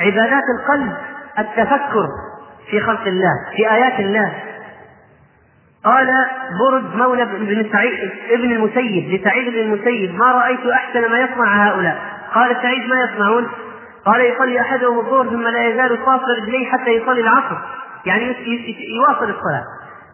عبادات 0.00 0.42
القلب 0.58 0.92
التفكر 1.38 2.08
في 2.70 2.80
خلق 2.80 3.06
الله 3.06 3.32
في 3.56 3.70
آيات 3.70 4.00
الله. 4.00 4.32
قال 5.84 6.26
برد 6.60 6.96
مولى 6.96 7.24
بن 7.24 7.70
سعيد 7.72 8.10
ابن 8.30 8.52
المسيب 8.52 9.20
لسعيد 9.20 9.52
بن 9.52 9.58
المسيب 9.58 10.14
ما 10.14 10.32
رأيت 10.32 10.66
أحسن 10.66 11.10
ما 11.10 11.18
يصنع 11.18 11.68
هؤلاء؟ 11.68 11.98
قال 12.34 12.56
سعيد 12.62 12.88
ما 12.88 12.96
يصنعون؟ 13.00 13.48
قال 14.06 14.20
يصلي 14.20 14.60
أحدهم 14.60 14.98
الظهر 14.98 15.28
ثم 15.28 15.48
لا 15.48 15.66
يزال 15.66 15.98
صاف 16.06 16.20
رجليه 16.38 16.66
حتى 16.66 16.90
يصلي 16.90 17.20
العصر. 17.20 17.56
يعني 18.06 18.36
يواصل 18.96 19.24
الصلاة. 19.24 19.64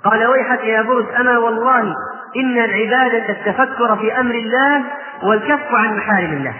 قال 0.05 0.27
ويحك 0.27 0.65
يا 0.65 0.83
برد 0.83 1.09
أنا 1.09 1.39
والله 1.39 1.95
إن 2.37 2.59
العبادة 2.59 3.29
التفكر 3.29 3.97
في 3.97 4.21
أمر 4.21 4.35
الله 4.35 4.83
والكف 5.23 5.75
عن 5.75 5.97
محارم 5.97 6.33
الله. 6.33 6.55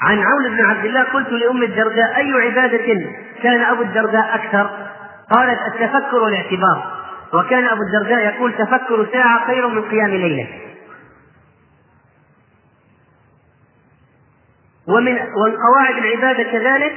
عن 0.00 0.18
عون 0.18 0.48
بن 0.48 0.64
عبد 0.64 0.84
الله 0.84 1.02
قلت 1.02 1.28
لأم 1.28 1.62
الدرداء 1.62 2.16
أي 2.16 2.32
عبادة 2.32 3.06
كان 3.42 3.60
أبو 3.60 3.82
الدرداء 3.82 4.34
أكثر؟ 4.34 4.70
قالت 5.30 5.60
التفكر 5.66 6.16
والاعتبار. 6.16 7.01
وكان 7.34 7.64
أبو 7.64 7.82
الدرداء 7.82 8.18
يقول 8.18 8.52
تفكر 8.52 9.06
ساعة 9.12 9.46
خير 9.46 9.68
من 9.68 9.82
قيام 9.82 10.10
ليلة 10.10 10.48
ومن 14.88 15.18
قواعد 15.56 15.94
العبادة 15.94 16.42
كذلك 16.42 16.92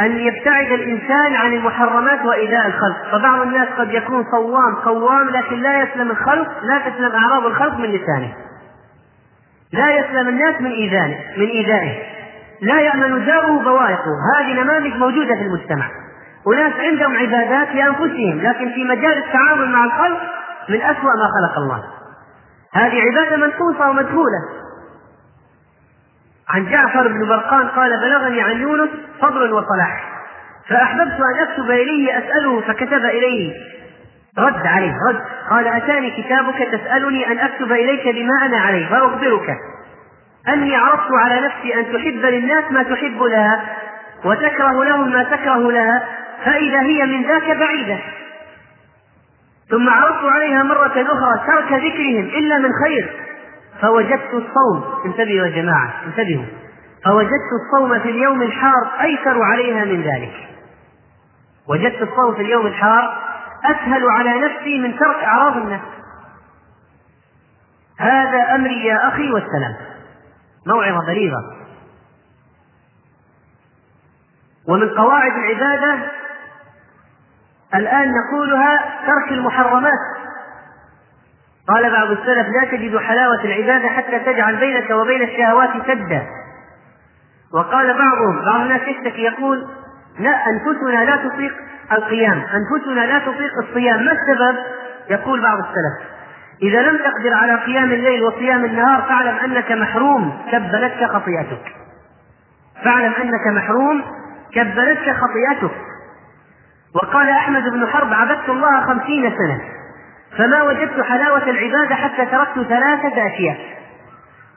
أن 0.00 0.18
يبتعد 0.18 0.72
الإنسان 0.72 1.34
عن 1.34 1.52
المحرمات 1.52 2.24
وإيذاء 2.24 2.66
الخلق، 2.66 3.10
فبعض 3.12 3.40
الناس 3.40 3.68
قد 3.68 3.90
يكون 3.90 4.24
صوام 4.30 4.74
قوام 4.74 5.28
لكن 5.28 5.56
لا 5.56 5.82
يسلم 5.82 6.10
الخلق، 6.10 6.64
لا 6.64 6.78
تسلم 6.78 7.12
أعراض 7.12 7.46
الخلق 7.46 7.78
من 7.78 7.88
لسانه. 7.88 8.34
لا 9.72 9.98
يسلم 9.98 10.28
الناس 10.28 10.60
من 10.60 10.70
إيذانه، 10.70 11.18
من 11.36 11.46
إيذائه. 11.46 12.02
لا 12.60 12.80
يأمن 12.80 13.26
جاره 13.26 13.62
بوائقه، 13.62 14.12
هذه 14.36 14.62
نماذج 14.62 14.96
موجودة 14.96 15.34
في 15.34 15.42
المجتمع. 15.42 15.90
أناس 16.54 16.72
عندهم 16.72 17.16
عبادات 17.16 17.74
لأنفسهم، 17.74 18.40
لكن 18.40 18.72
في 18.72 18.84
مجال 18.84 19.18
التعامل 19.18 19.68
مع 19.68 19.84
الخلق 19.84 20.20
من 20.68 20.82
أسوأ 20.82 21.10
ما 21.16 21.28
خلق 21.36 21.58
الله. 21.58 21.84
هذه 22.72 23.00
عبادة 23.00 23.36
منقوصة 23.36 23.90
ومجهولة، 23.90 24.40
عن 26.48 26.70
جعفر 26.70 27.08
بن 27.08 27.28
برقان 27.28 27.68
قال 27.68 28.00
بلغني 28.00 28.42
عن 28.42 28.60
يونس 28.60 28.90
فضل 29.20 29.52
وصلاح. 29.52 30.16
فأحببت 30.68 31.12
أن 31.12 31.48
أكتب 31.48 31.70
إليه 31.70 32.18
أسأله 32.18 32.60
فكتب 32.60 33.04
إليه. 33.04 33.54
رد 34.38 34.66
عليه 34.66 34.94
رد. 35.08 35.20
قال 35.50 35.66
أتاني 35.66 36.22
كتابك 36.22 36.58
تسألني 36.72 37.32
أن 37.32 37.38
أكتب 37.38 37.72
إليك 37.72 38.08
بما 38.08 38.46
أنا 38.46 38.58
عليه 38.58 38.88
فأخبرك 38.88 39.56
أني 40.48 40.76
عرضت 40.76 41.12
على 41.12 41.46
نفسي 41.46 41.74
أن 41.74 41.84
تحب 41.92 42.24
للناس 42.24 42.64
ما 42.70 42.82
تحب 42.82 43.22
لها 43.22 43.64
وتكره 44.24 44.84
لهم 44.84 45.12
ما 45.12 45.22
تكره 45.22 45.72
لها 45.72 46.02
فإذا 46.44 46.80
هي 46.82 47.06
من 47.06 47.22
ذاك 47.22 47.56
بعيدة. 47.56 47.98
ثم 49.70 49.88
عرضت 49.88 50.24
عليها 50.24 50.62
مرة 50.62 50.86
أخرى 50.86 51.46
ترك 51.46 51.72
ذكرهم 51.72 52.24
إلا 52.24 52.58
من 52.58 52.70
خير. 52.84 53.26
فوجدت 53.80 54.34
الصوم. 54.34 55.02
انتبهوا 55.04 55.46
يا 55.46 55.62
جماعة 55.62 56.02
انتبهوا. 56.06 56.44
فوجدت 57.04 57.50
الصوم 57.62 57.98
في 57.98 58.10
اليوم 58.10 58.42
الحار 58.42 58.90
أيسر 59.00 59.42
عليها 59.42 59.84
من 59.84 60.02
ذلك. 60.02 60.48
وجدت 61.68 62.02
الصوم 62.02 62.34
في 62.34 62.42
اليوم 62.42 62.66
الحار 62.66 63.22
أسهل 63.64 64.10
على 64.10 64.40
نفسي 64.40 64.78
من 64.78 64.98
ترك 64.98 65.16
أعراض 65.16 65.56
النفس. 65.56 65.96
هذا 67.98 68.54
أمري 68.54 68.86
يا 68.86 69.08
أخي 69.08 69.32
والسلام. 69.32 69.76
موعظة 70.66 71.06
بليغة. 71.06 71.56
ومن 74.68 74.88
قواعد 74.88 75.32
العبادة 75.32 75.98
الآن 77.74 78.12
نقولها 78.12 78.84
ترك 79.06 79.32
المحرمات. 79.32 79.98
قال 81.68 81.90
بعض 81.90 82.10
السلف 82.10 82.46
لا 82.48 82.64
تجد 82.70 82.96
حلاوة 82.96 83.44
العبادة 83.44 83.88
حتى 83.88 84.18
تجعل 84.18 84.56
بينك 84.56 84.90
وبين 84.90 85.22
الشهوات 85.22 85.70
سدا. 85.86 86.26
وقال 87.54 87.86
بعضهم 87.86 88.44
بعض 88.44 88.60
الناس 88.60 88.80
يشتكي 88.80 89.22
يقول 89.22 89.66
لا 90.18 90.30
أنفسنا 90.30 91.04
لا 91.04 91.16
تطيق 91.16 91.54
القيام 91.92 92.38
أنفسنا 92.38 93.06
لا 93.06 93.18
تطيق 93.18 93.52
الصيام. 93.68 94.04
ما 94.04 94.12
السبب؟ 94.12 94.56
يقول 95.10 95.42
بعض 95.42 95.58
السلف 95.58 96.10
إذا 96.62 96.82
لم 96.82 96.96
تقدر 96.96 97.34
على 97.34 97.54
قيام 97.54 97.92
الليل 97.92 98.24
وصيام 98.24 98.64
النهار 98.64 99.02
فاعلم 99.02 99.36
أنك 99.36 99.72
محروم 99.72 100.42
كبلتك 100.52 101.04
خطيئتك. 101.04 101.72
فاعلم 102.84 103.12
أنك 103.22 103.56
محروم 103.56 104.04
كبلتك 104.52 105.16
خطيئتك. 105.16 105.76
وقال 106.94 107.28
أحمد 107.28 107.62
بن 107.62 107.86
حرب 107.86 108.12
عبدت 108.12 108.48
الله 108.48 108.86
خمسين 108.86 109.22
سنة 109.22 109.60
فما 110.38 110.62
وجدت 110.62 111.00
حلاوة 111.00 111.42
العبادة 111.50 111.94
حتى 111.94 112.26
تركت 112.26 112.68
ثلاثة 112.68 113.26
أشياء 113.26 113.76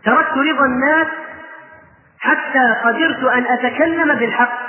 تركت 0.05 0.37
رضا 0.37 0.65
الناس 0.65 1.07
حتى 2.19 2.75
قدرت 2.83 3.23
أن 3.23 3.45
أتكلم 3.45 4.15
بالحق. 4.15 4.59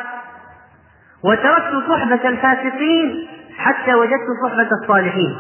وتركت 1.25 1.89
صحبة 1.89 2.29
الفاسقين 2.29 3.29
حتى 3.59 3.95
وجدت 3.95 4.27
صحبة 4.45 4.69
الصالحين. 4.83 5.37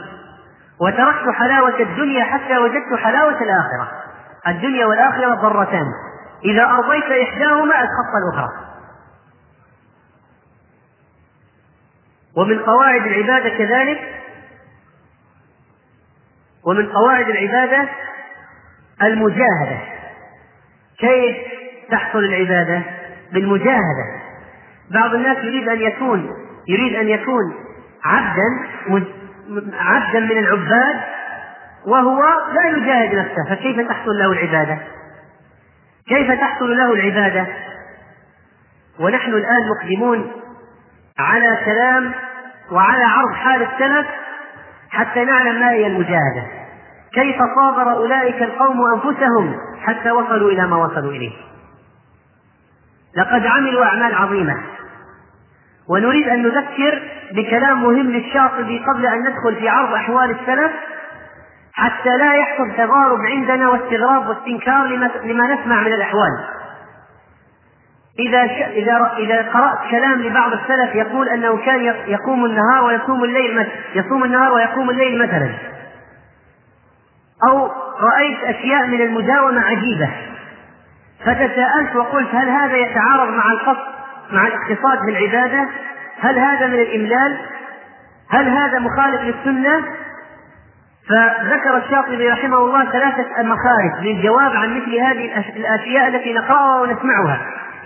وتركت 0.81 1.31
حلاوة 1.39 1.81
الدنيا 1.81 2.25
حتى 2.25 2.59
وجدت 2.59 2.95
حلاوة 3.03 3.43
الآخرة. 3.43 3.89
الدنيا 4.47 4.87
والآخرة 4.87 5.35
ضرتان. 5.35 5.87
إذا 6.45 6.65
أرضيت 6.65 7.05
إحداهما 7.05 7.75
أسخطت 7.75 8.15
الأخرى. 8.23 8.70
ومن 12.37 12.59
قواعد 12.59 13.07
العبادة 13.07 13.49
كذلك 13.49 14.15
ومن 16.67 16.87
قواعد 16.87 17.29
العبادة 17.29 17.89
المجاهدة. 19.03 19.79
كيف 20.99 21.37
تحصل 21.91 22.19
العبادة؟ 22.19 22.83
بالمجاهدة. 23.33 24.21
بعض 24.91 25.15
الناس 25.15 25.37
يريد 25.37 25.69
أن 25.69 25.81
يكون 25.81 26.31
يريد 26.69 26.95
أن 26.95 27.09
يكون 27.09 27.55
عبدا 28.05 28.59
عبدا 29.73 30.21
من 30.21 30.39
العباد 30.39 31.01
وهو 31.87 32.23
لا 32.53 32.69
يجاهد 32.69 33.15
نفسه. 33.15 33.45
فكيف 33.49 33.89
تحصل 33.89 34.19
له 34.19 34.33
العبادة؟ 34.33 34.79
كيف 36.09 36.31
تحصل 36.41 36.77
له 36.77 36.93
العبادة؟ 36.93 37.47
ونحن 39.01 39.31
الآن 39.31 39.69
مقدمون 39.69 40.33
على 41.21 41.59
كلام 41.65 42.13
وعلى 42.71 43.05
عرض 43.05 43.35
حال 43.35 43.63
السلف 43.63 44.07
حتى 44.91 45.25
نعلم 45.25 45.61
ما 45.61 45.71
هي 45.71 45.87
المجاهدة 45.87 46.47
كيف 47.13 47.37
صابر 47.55 47.93
أولئك 47.93 48.43
القوم 48.43 48.81
أنفسهم 48.95 49.57
حتى 49.83 50.11
وصلوا 50.11 50.51
إلى 50.51 50.67
ما 50.67 50.77
وصلوا 50.77 51.11
إليه. 51.11 51.33
لقد 53.17 53.47
عملوا 53.47 53.85
أعمال 53.85 54.15
عظيمة. 54.15 54.57
ونريد 55.89 56.29
أن 56.29 56.43
نذكر 56.43 57.03
بكلام 57.33 57.83
مهم 57.83 58.11
للشاطبي 58.11 58.85
قبل 58.95 59.07
أن 59.07 59.21
ندخل 59.21 59.57
في 59.61 59.69
عرض 59.69 59.95
أحوال 59.95 60.31
السلف 60.31 60.73
حتى 61.73 62.17
لا 62.19 62.35
يحصل 62.35 62.77
تضارب 62.77 63.19
عندنا 63.21 63.69
واستغراب 63.69 64.29
واستنكار 64.29 64.87
لما, 65.25 65.55
نسمع 65.55 65.81
من 65.81 65.93
الأحوال. 65.93 66.60
إذا 68.29 68.47
ش... 68.47 68.51
إذا 68.51 69.13
إذا 69.19 69.51
قرأت 69.53 69.91
كلام 69.91 70.23
لبعض 70.23 70.53
السلف 70.53 70.95
يقول 70.95 71.29
أنه 71.29 71.57
كان 71.57 71.95
يقوم 72.07 72.45
النهار 72.45 72.85
ويصوم 72.85 73.25
الليل 73.25 73.55
مثلا 73.55 73.73
يصوم 73.95 74.25
النهار 74.25 74.53
ويقوم 74.53 74.91
الليل 74.91 75.23
مثلا. 75.23 75.51
أو 77.49 77.71
رأيت 78.01 78.39
أشياء 78.45 78.87
من 78.87 79.01
المداومة 79.01 79.61
عجيبة. 79.61 80.11
فتساءلت 81.21 81.97
وقلت 81.97 82.35
هل 82.35 82.49
هذا 82.49 82.77
يتعارض 82.77 83.29
مع 83.29 83.53
القصد 83.53 83.91
مع 84.33 84.47
الاقتصاد 84.47 84.99
في 85.05 85.11
العبادة؟ 85.11 85.69
هل 86.21 86.39
هذا 86.39 86.67
من 86.67 86.79
الإملال؟ 86.79 87.39
هل 88.31 88.49
هذا 88.49 88.79
مخالف 88.79 89.21
للسنة؟ 89.21 89.85
فذكر 91.09 91.77
الشاطبي 91.77 92.29
رحمه 92.29 92.59
الله 92.59 92.91
ثلاثة 92.93 93.43
مخارج 93.43 94.03
للجواب 94.03 94.57
عن 94.57 94.77
مثل 94.77 94.95
هذه 94.97 95.45
الأشياء 95.57 96.09
التي 96.09 96.33
نقرأها 96.33 96.81
ونسمعها. 96.81 97.41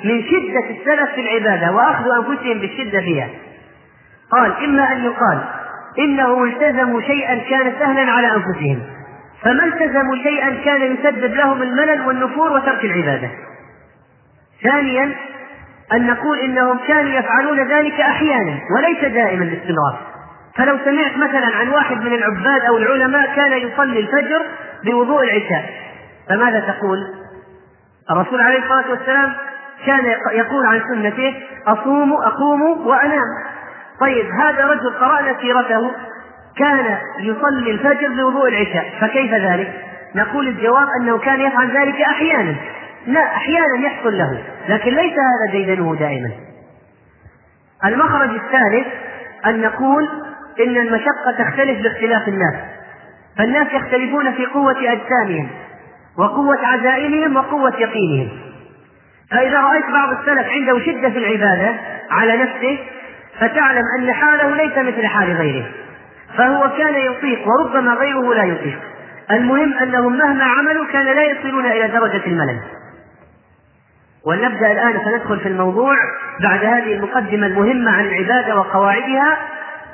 من 0.05 0.23
شدة 0.23 0.71
السلف 0.71 1.11
في 1.15 1.21
العبادة 1.21 1.73
وأخذ 1.73 2.05
أنفسهم 2.17 2.59
بالشدة 2.59 3.01
فيها. 3.01 3.29
قال 4.31 4.65
إما 4.65 4.93
أن 4.93 5.05
يقال 5.05 5.45
إنهم 5.99 6.45
التزموا 6.45 7.01
شيئا 7.01 7.39
كان 7.51 7.73
سهلا 7.79 8.13
على 8.13 8.27
أنفسهم 8.27 8.83
فما 9.43 9.65
التزموا 9.65 10.17
شيئا 10.17 10.65
كان 10.65 10.83
يسبب 10.95 11.35
لهم 11.35 11.63
الملل 11.63 12.07
والنفور 12.07 12.53
وترك 12.53 12.85
العبادة. 12.85 13.31
ثانيا 14.63 15.15
أن 15.93 16.07
نقول 16.07 16.39
إنهم 16.39 16.79
كانوا 16.89 17.11
يفعلون 17.11 17.59
ذلك 17.69 18.01
أحيانا 18.01 18.59
وليس 18.77 19.13
دائما 19.13 19.45
الاستمرار 19.45 19.99
فلو 20.57 20.79
سمعت 20.85 21.17
مثلا 21.17 21.57
عن 21.57 21.69
واحد 21.69 21.97
من 21.97 22.15
العباد 22.15 22.61
أو 22.65 22.77
العلماء 22.77 23.35
كان 23.37 23.53
يصلي 23.53 24.01
الفجر 24.01 24.43
بوضوء 24.85 25.25
العشاء 25.25 25.71
فماذا 26.29 26.61
تقول؟ 26.61 26.99
الرسول 28.11 28.41
عليه 28.41 28.59
الصلاة 28.59 28.91
والسلام 28.91 29.33
كان 29.87 30.07
يقول 30.33 30.67
عن 30.67 30.81
سنته 30.89 31.35
أصوم 31.67 32.13
أقوم 32.13 32.87
وأنام. 32.87 33.29
طيب 34.01 34.27
هذا 34.31 34.67
رجل 34.67 34.91
قرأنا 34.91 35.41
سيرته 35.41 35.91
كان 36.59 36.99
يصلي 37.21 37.71
الفجر 37.71 38.09
بوضوء 38.09 38.49
العشاء 38.49 38.93
فكيف 39.01 39.35
ذلك؟ 39.35 39.73
نقول 40.15 40.49
الجواب 40.49 40.87
أنه 41.01 41.19
كان 41.19 41.41
يفعل 41.41 41.77
ذلك 41.77 42.01
أحيانا. 42.01 42.55
لا 43.07 43.21
أحيانا 43.21 43.79
يحصل 43.81 44.19
له 44.19 44.43
لكن 44.69 44.91
ليس 44.91 45.13
هذا 45.13 45.53
ديدنه 45.53 45.97
دائما. 45.97 46.31
المخرج 47.85 48.31
الثالث 48.31 48.87
أن 49.47 49.61
نقول 49.61 50.09
إن 50.61 50.77
المشقة 50.77 51.33
تختلف 51.39 51.83
باختلاف 51.83 52.29
الناس 52.29 52.55
فالناس 53.39 53.67
يختلفون 53.73 54.33
في 54.33 54.47
قوة 54.47 54.93
أجسامهم 54.93 55.49
وقوة 56.19 56.67
عزائمهم 56.67 57.37
وقوة 57.37 57.73
يقينهم. 57.79 58.54
فإذا 59.31 59.61
رأيت 59.61 59.85
بعض 59.87 60.19
السلف 60.19 60.49
عنده 60.49 60.79
شدة 60.79 61.11
في 61.11 61.19
العبادة 61.19 61.75
على 62.11 62.37
نفسه 62.37 62.79
فتعلم 63.41 63.83
أن 63.99 64.13
حاله 64.13 64.57
ليس 64.57 64.79
مثل 64.79 65.07
حال 65.07 65.33
غيره. 65.33 65.67
فهو 66.39 66.71
كان 66.79 66.95
يطيق 66.95 67.49
وربما 67.49 67.95
غيره 67.95 68.35
لا 68.35 68.45
يطيق. 68.45 68.79
المهم 69.31 69.75
أنهم 69.75 70.19
مهما 70.19 70.45
عملوا 70.45 70.87
كان 70.93 71.05
لا 71.05 71.23
يصلون 71.23 71.67
إلى 71.67 71.89
درجة 71.89 72.27
الملل. 72.27 72.61
ولنبدأ 74.27 74.73
الآن 74.73 75.01
سندخل 75.05 75.41
في 75.41 75.49
الموضوع 75.49 75.97
بعد 76.43 76.65
هذه 76.65 76.93
المقدمة 76.93 77.47
المهمة 77.47 77.91
عن 77.91 78.05
العبادة 78.05 78.57
وقواعدها 78.57 79.39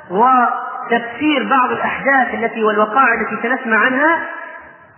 وتفسير 0.09 1.49
بعض 1.49 1.71
الأحداث 1.71 2.33
التي 2.33 2.63
والوقائع 2.63 3.13
التي 3.21 3.47
سنسمع 3.47 3.77
عنها. 3.77 4.19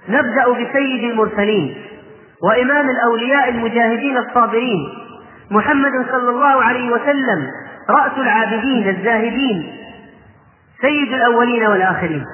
نبدأ 0.10 0.50
بسيد 0.50 1.04
المرسلين. 1.04 1.93
وإمام 2.44 2.90
الأولياء 2.90 3.50
المجاهدين 3.50 4.18
الصابرين. 4.18 4.80
محمد 5.52 5.92
صلى 6.12 6.30
الله 6.30 6.64
عليه 6.64 6.92
وسلم 6.92 7.48
رأس 7.90 8.18
العابدين 8.18 8.90
الزاهدين 8.90 9.78
سيد 10.82 11.14
الأولين 11.14 11.68
والآخرين. 11.68 12.26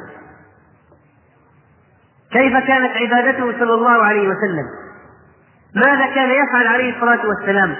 كيف 2.32 2.58
كانت 2.58 2.92
عبادته 2.98 3.60
صلى 3.60 3.74
الله 3.74 4.04
عليه 4.04 4.28
وسلم؟ 4.28 4.66
ماذا 5.76 6.06
كان 6.06 6.30
يفعل 6.30 6.68
عليه 6.68 6.96
الصلاة 6.96 7.28
والسلام؟ 7.28 7.76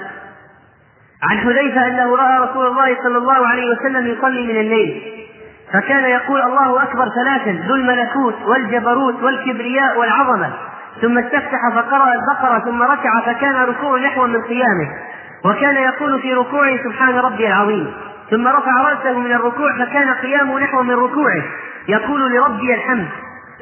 عن 1.22 1.38
حذيفة 1.38 1.86
أنه 1.86 2.16
رأى 2.16 2.38
رسول 2.38 2.66
الله 2.66 2.96
صلى 3.02 3.18
الله 3.18 3.46
عليه 3.46 3.70
وسلم 3.70 4.06
يصلي 4.06 4.46
من 4.46 4.60
الليل 4.60 5.02
فكان 5.72 6.04
يقول 6.04 6.42
الله 6.42 6.82
أكبر 6.82 7.04
ثلاثا 7.14 7.50
ذو 7.50 7.74
الملكوت 7.74 8.34
والجبروت 8.46 9.22
والكبرياء 9.22 9.98
والعظمة. 9.98 10.52
ثم 11.02 11.18
استفتح 11.18 11.68
فقرأ 11.74 12.12
البقرة 12.14 12.58
ثم 12.58 12.82
ركع 12.82 13.20
فكان 13.26 13.56
ركوع 13.56 13.98
نحو 13.98 14.26
من 14.26 14.42
قيامه 14.42 14.88
وكان 15.44 15.76
يقول 15.76 16.20
في 16.20 16.34
ركوعه 16.34 16.76
سبحان 16.84 17.14
ربي 17.18 17.46
العظيم. 17.46 17.92
ثم 18.30 18.48
رفع 18.48 18.90
رأسه 18.90 19.18
من 19.18 19.32
الركوع 19.32 19.78
فكان 19.78 20.10
قيامه 20.14 20.58
نحو 20.58 20.82
من 20.82 20.94
ركوعه 20.94 21.42
يقول 21.88 22.32
لربي 22.32 22.74
الحمد. 22.74 23.08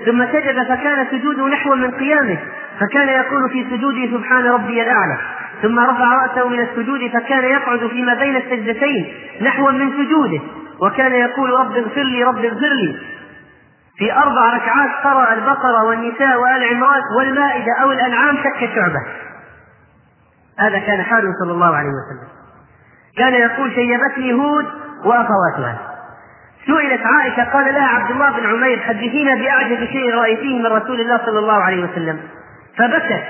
ثم 0.07 0.27
سجد 0.27 0.63
فكان 0.69 1.07
سجوده 1.11 1.49
نحو 1.49 1.75
من 1.75 1.91
قيامه 1.91 2.39
فكان 2.81 3.09
يقول 3.09 3.51
في 3.51 3.67
سجوده 3.71 4.19
سبحان 4.19 4.47
ربي 4.47 4.83
الأعلى. 4.83 5.19
ثم 5.63 5.79
رفع 5.79 6.15
رأسه 6.23 6.49
من 6.49 6.61
السجود 6.61 7.11
فكان 7.11 7.45
يقعد 7.45 7.87
فيما 7.87 8.15
بين 8.15 8.37
السجدتين 8.37 9.15
نحو 9.43 9.71
من 9.71 9.93
سجوده 9.93 10.41
وكان 10.83 11.13
يقول 11.13 11.51
رب 11.51 11.77
اغفر 11.77 12.03
لي 12.03 12.25
رب 12.25 12.45
اغفر 12.45 12.73
لي. 12.83 12.97
في 13.99 14.13
أربع 14.13 14.57
ركعات 14.57 14.91
قرأ 15.05 15.33
البقرة 15.33 15.85
والنساء 15.85 16.41
وآل 16.41 16.65
عمران 16.65 17.03
والمائدة 17.19 17.73
أو 17.83 17.93
الأنعام 17.93 18.37
شك 18.37 18.71
شعبة. 18.75 19.03
هذا 20.59 20.79
كان 20.79 21.03
حاله 21.03 21.33
صلى 21.43 21.53
الله 21.53 21.77
عليه 21.77 21.89
وسلم. 21.89 22.29
كان 23.17 23.35
يقول 23.35 23.73
شيبتني 23.75 24.33
هود 24.33 24.67
وأخواتها. 25.05 25.79
سئلت 26.67 27.01
عائشة 27.07 27.53
قال 27.53 27.75
لها 27.75 27.87
عبد 27.87 28.11
الله 28.11 28.31
بن 28.31 28.47
عمير 28.47 28.79
حدثينا 28.79 29.35
بأعجب 29.35 29.85
شيء 29.85 30.15
رأيتيه 30.15 30.59
من 30.59 30.67
رسول 30.67 31.01
الله 31.01 31.21
صلى 31.27 31.39
الله 31.39 31.63
عليه 31.63 31.85
وسلم. 31.85 32.21
فبكت. 32.77 33.25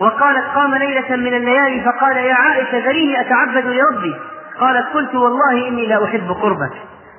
وقالت 0.00 0.44
قام 0.54 0.74
ليلة 0.74 1.16
من 1.16 1.34
الليالي. 1.34 1.84
فقال 1.84 2.16
يا 2.16 2.34
عائشة 2.34 2.78
ذريني 2.78 3.20
أتعبد 3.20 3.66
لربي. 3.66 4.14
قالت 4.60 4.86
قلت 4.94 5.14
والله 5.14 5.68
إني 5.68 5.86
لا 5.86 6.04
أحب 6.04 6.30
قربك 6.30 6.72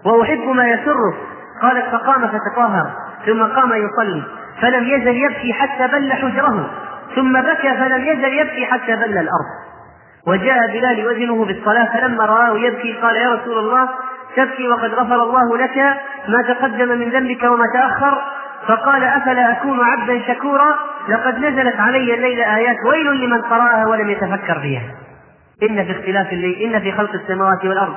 وأحب 0.06 0.50
ما 0.50 0.68
يسرك 0.68 1.16
قالت 1.62 1.86
فقام 1.86 2.28
فتطهر 2.28 2.92
ثم 3.26 3.44
قام 3.44 3.70
يصلي 3.74 4.24
فلم 4.62 4.84
يزل 4.84 5.16
يبكي 5.16 5.54
حتى 5.54 5.88
بل 5.88 6.14
حجره 6.14 6.70
ثم 7.16 7.42
بكى 7.42 7.74
فلم 7.74 8.02
يزل 8.02 8.34
يبكي 8.34 8.66
حتى 8.66 8.96
بل 8.96 9.18
الأرض. 9.18 9.50
وجاء 10.28 10.58
بلال 10.68 11.08
وزنه 11.08 11.46
بالصلاة 11.46 11.94
فلما 11.94 12.26
رآه 12.26 12.58
يبكي 12.58 12.94
قال 12.94 13.16
يا 13.16 13.30
رسول 13.30 13.60
الله 13.60 13.90
تبكي 14.36 14.68
وقد 14.68 14.94
غفر 14.94 15.24
الله 15.24 15.58
لك 15.58 15.78
ما 16.28 16.42
تقدم 16.48 16.88
من 16.88 17.10
ذنبك 17.10 17.44
وما 17.44 17.66
تأخر. 17.74 18.22
فقال 18.68 19.04
أفلا 19.04 19.52
أكون 19.52 19.80
عبدا 19.80 20.22
شكورا؟ 20.28 20.76
لقد 21.10 21.38
نزلت 21.38 21.80
علي 21.80 22.14
الليل 22.14 22.40
آيات 22.40 22.78
ويل 22.90 23.26
لمن 23.26 23.42
قرأها 23.42 23.88
ولم 23.88 24.10
يتفكر 24.10 24.60
فيها 24.60 24.84
إن 25.70 25.86
في 25.86 25.92
اختلاف 25.92 26.34
الليل 26.34 26.74
إن 26.74 26.80
في 26.80 26.92
خلق 26.92 27.14
السماوات 27.14 27.66
والأرض 27.66 27.96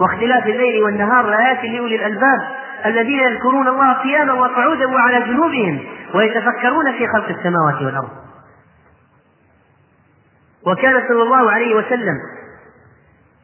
واختلاف 0.00 0.46
الليل 0.46 0.82
والنهار 0.82 1.26
لآيات 1.26 1.64
لأولي 1.64 1.96
الألباب. 1.96 2.40
الذين 2.86 3.18
يذكرون 3.18 3.68
الله 3.68 3.92
قياما 3.92 4.32
وقعودا 4.32 4.86
وعلى 4.86 5.20
جنوبهم 5.20 5.84
ويتفكرون 6.14 6.92
في 6.92 7.08
خلق 7.08 7.28
السماوات 7.28 7.82
والأرض. 7.82 8.10
وكان 10.66 11.02
صلى 11.08 11.22
الله 11.22 11.50
عليه 11.50 11.74
وسلم 11.74 12.16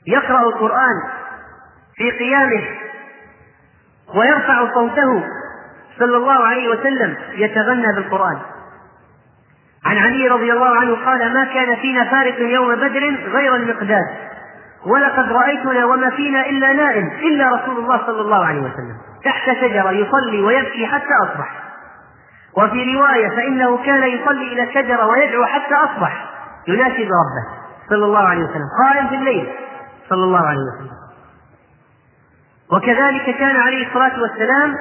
يقرأ 0.07 0.41
القرآن 0.41 1.03
في 1.95 2.11
قيامه 2.11 2.63
ويرفع 4.15 4.75
صوته 4.75 5.25
صلى 5.99 6.17
الله 6.17 6.47
عليه 6.47 6.69
وسلم 6.69 7.17
يتغنى 7.33 7.93
بالقرآن. 7.95 8.39
عن 9.85 9.99
علي 9.99 10.29
رضي 10.29 10.53
الله 10.53 10.77
عنه 10.77 11.05
قال 11.05 11.35
ما 11.35 11.45
كان 11.45 11.77
فينا 11.77 12.05
فارق 12.05 12.41
يوم 12.41 12.75
بدر 12.75 13.17
غير 13.33 13.57
المقداد. 13.57 14.32
ولقد 14.87 15.33
رأيتنا 15.33 15.85
وما 15.85 16.11
فينا 16.11 16.47
إلا 16.47 16.73
نائم 16.73 17.07
إلا 17.07 17.55
رسول 17.55 17.79
الله 17.79 18.07
صلى 18.07 18.21
الله 18.21 18.47
عليه 18.47 18.61
وسلم. 18.61 18.97
تحت 19.25 19.51
شجرة 19.61 19.91
يصلي 19.91 20.43
ويبكي 20.43 20.87
حتى 20.87 21.15
أصبح. 21.23 21.63
وفي 22.57 22.97
رواية 22.97 23.29
فإنه 23.29 23.85
كان 23.85 24.03
يصلي 24.03 24.53
إلى 24.53 24.63
الشجرة 24.63 25.07
ويدعو 25.07 25.45
حتى 25.45 25.75
أصبح. 25.75 26.25
يناشد 26.69 27.09
ربه 27.09 27.63
صلى 27.91 28.05
الله 28.05 28.29
عليه 28.29 28.45
وسلم 28.45 28.69
قائم 28.85 29.09
في 29.09 29.15
الليل 29.15 29.53
صلى 30.09 30.25
الله 30.25 30.47
عليه 30.47 30.61
وسلم. 30.61 31.03
وكذلك 32.73 33.39
كان 33.39 33.57
عليه 33.57 33.87
الصلاة 33.89 34.23
والسلام 34.23 34.77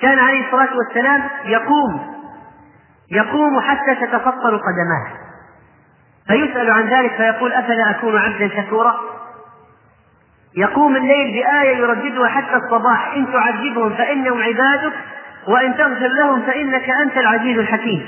كان 0.00 0.18
عليه 0.18 0.46
الصلاة 0.46 0.76
والسلام 0.76 1.22
يقوم 1.44 2.12
يقوم 3.10 3.60
حتى 3.60 3.94
تتفطر 3.94 4.56
قدماه. 4.56 5.06
فيسأل 6.26 6.70
عن 6.70 6.88
ذلك 6.88 7.16
فيقول 7.16 7.52
أفلا 7.52 7.90
أكون 7.90 8.18
عبدا 8.18 8.48
شكورا؟ 8.48 8.94
يقوم 10.56 10.96
الليل 10.96 11.32
بآية 11.32 11.76
يرددها 11.76 12.28
حتى 12.28 12.56
الصباح 12.56 13.14
إن 13.14 13.32
تعذبهم 13.32 13.94
فإنهم 13.94 14.42
عبادك 14.42 14.92
وإن 15.48 15.76
تغفر 15.76 16.08
لهم 16.08 16.42
فإنك 16.42 16.90
أنت 16.90 17.16
العزيز 17.16 17.58
الحكيم. 17.58 18.06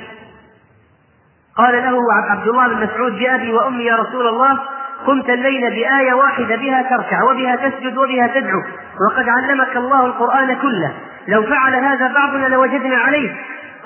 قال 1.57 1.75
له 1.75 1.99
عبد 2.31 2.49
الله 2.49 2.69
بن 2.69 2.85
مسعود 2.85 3.19
بأبي 3.19 3.53
وأمي 3.53 3.85
يا 3.85 3.97
رسول 3.97 4.27
الله 4.29 4.59
قمت 5.07 5.31
الليل 5.31 5.71
بآية 5.71 6.13
واحدة 6.13 6.57
بها 6.57 6.83
تركع 6.83 7.23
وبها 7.31 7.57
تسجد 7.57 7.99
وبها 7.99 8.27
تدعو 8.27 8.63
وقد 9.07 9.29
علمك 9.29 9.77
الله 9.77 10.07
القرآن 10.07 10.57
كله. 10.57 10.93
لو 11.29 11.43
فعل 11.43 11.75
هذا 11.75 12.13
بعضنا 12.15 12.47
لوجدنا 12.47 12.97
عليه. 12.97 13.33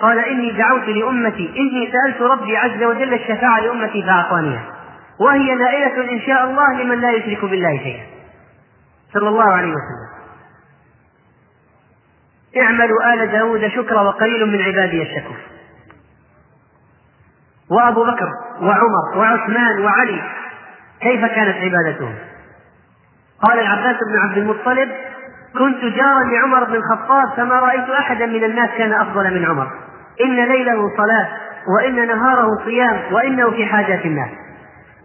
قال 0.01 0.19
إني 0.19 0.53
دعوت 0.53 0.89
لأمتي 0.89 1.55
إني 1.57 1.93
سألت 1.93 2.23
ربي 2.23 2.57
عز 2.57 2.83
وجل 2.83 3.15
الشفاعة 3.15 3.61
لأمتي 3.61 4.03
فأعطانيها. 4.03 4.65
وهي 5.21 5.55
نائلة 5.55 6.13
إن 6.13 6.21
شاء 6.21 6.45
الله 6.45 6.83
لمن 6.83 7.01
لا 7.01 7.11
يشرك 7.11 7.45
بالله 7.45 7.79
شيئا. 7.79 8.07
صلى 9.15 9.29
الله 9.29 9.53
عليه 9.53 9.69
وسلم. 9.69 10.09
اعملوا 12.57 13.15
آل 13.15 13.33
داود 13.33 13.69
شكرا 13.69 14.01
وقليل 14.01 14.47
من 14.47 14.63
عبادي 14.63 15.03
الشكور. 15.03 15.37
وأبو 17.71 18.05
بكر 18.05 18.29
وعمر 18.61 19.19
وعثمان 19.19 19.85
وعلي 19.85 20.23
كيف 21.01 21.25
كانت 21.25 21.57
عبادتهم؟ 21.57 22.15
قال 23.43 23.59
العباس 23.59 23.97
بن 23.97 24.19
عبد 24.19 24.39
المطلب 24.39 24.89
كنت 25.59 25.85
جارا 25.85 26.25
لعمر 26.25 26.65
بن 26.65 26.75
الخطاب 26.75 27.37
فما 27.37 27.55
رأيت 27.55 27.91
أحدا 27.91 28.27
من 28.27 28.45
الناس 28.45 28.71
كان 28.79 28.93
أفضل 28.93 29.35
من 29.35 29.45
عمر. 29.47 29.88
إن 30.25 30.37
ليله 30.49 30.97
صلاة 30.97 31.29
وإن 31.77 32.07
نهاره 32.07 32.49
صيام 32.65 33.01
وإنه 33.13 33.51
في 33.51 33.67
حاجات 33.67 34.05
الناس. 34.07 34.31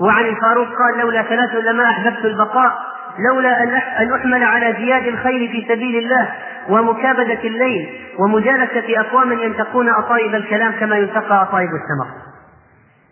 وعن 0.02 0.26
الفاروق 0.26 0.68
قال 0.68 1.00
لولا 1.00 1.24
ثلاث 1.24 1.56
لما 1.56 1.84
أحببت 1.84 2.26
البقاء 2.26 2.94
لولا 3.30 3.64
أن 3.64 4.14
أحمل 4.14 4.44
على 4.44 4.74
زياد 4.74 5.08
الخير 5.08 5.52
في 5.52 5.66
سبيل 5.70 6.04
الله 6.04 6.30
ومكابدة 6.70 7.40
الليل 7.44 7.90
ومجالسة 8.20 9.00
أقوام 9.00 9.32
ينتقون 9.32 9.90
أطايب 9.90 10.36
الكلام 10.36 10.72
كما 10.80 10.98
ينتقى 10.98 11.42
أطايب 11.42 11.70
السمر 11.70 12.08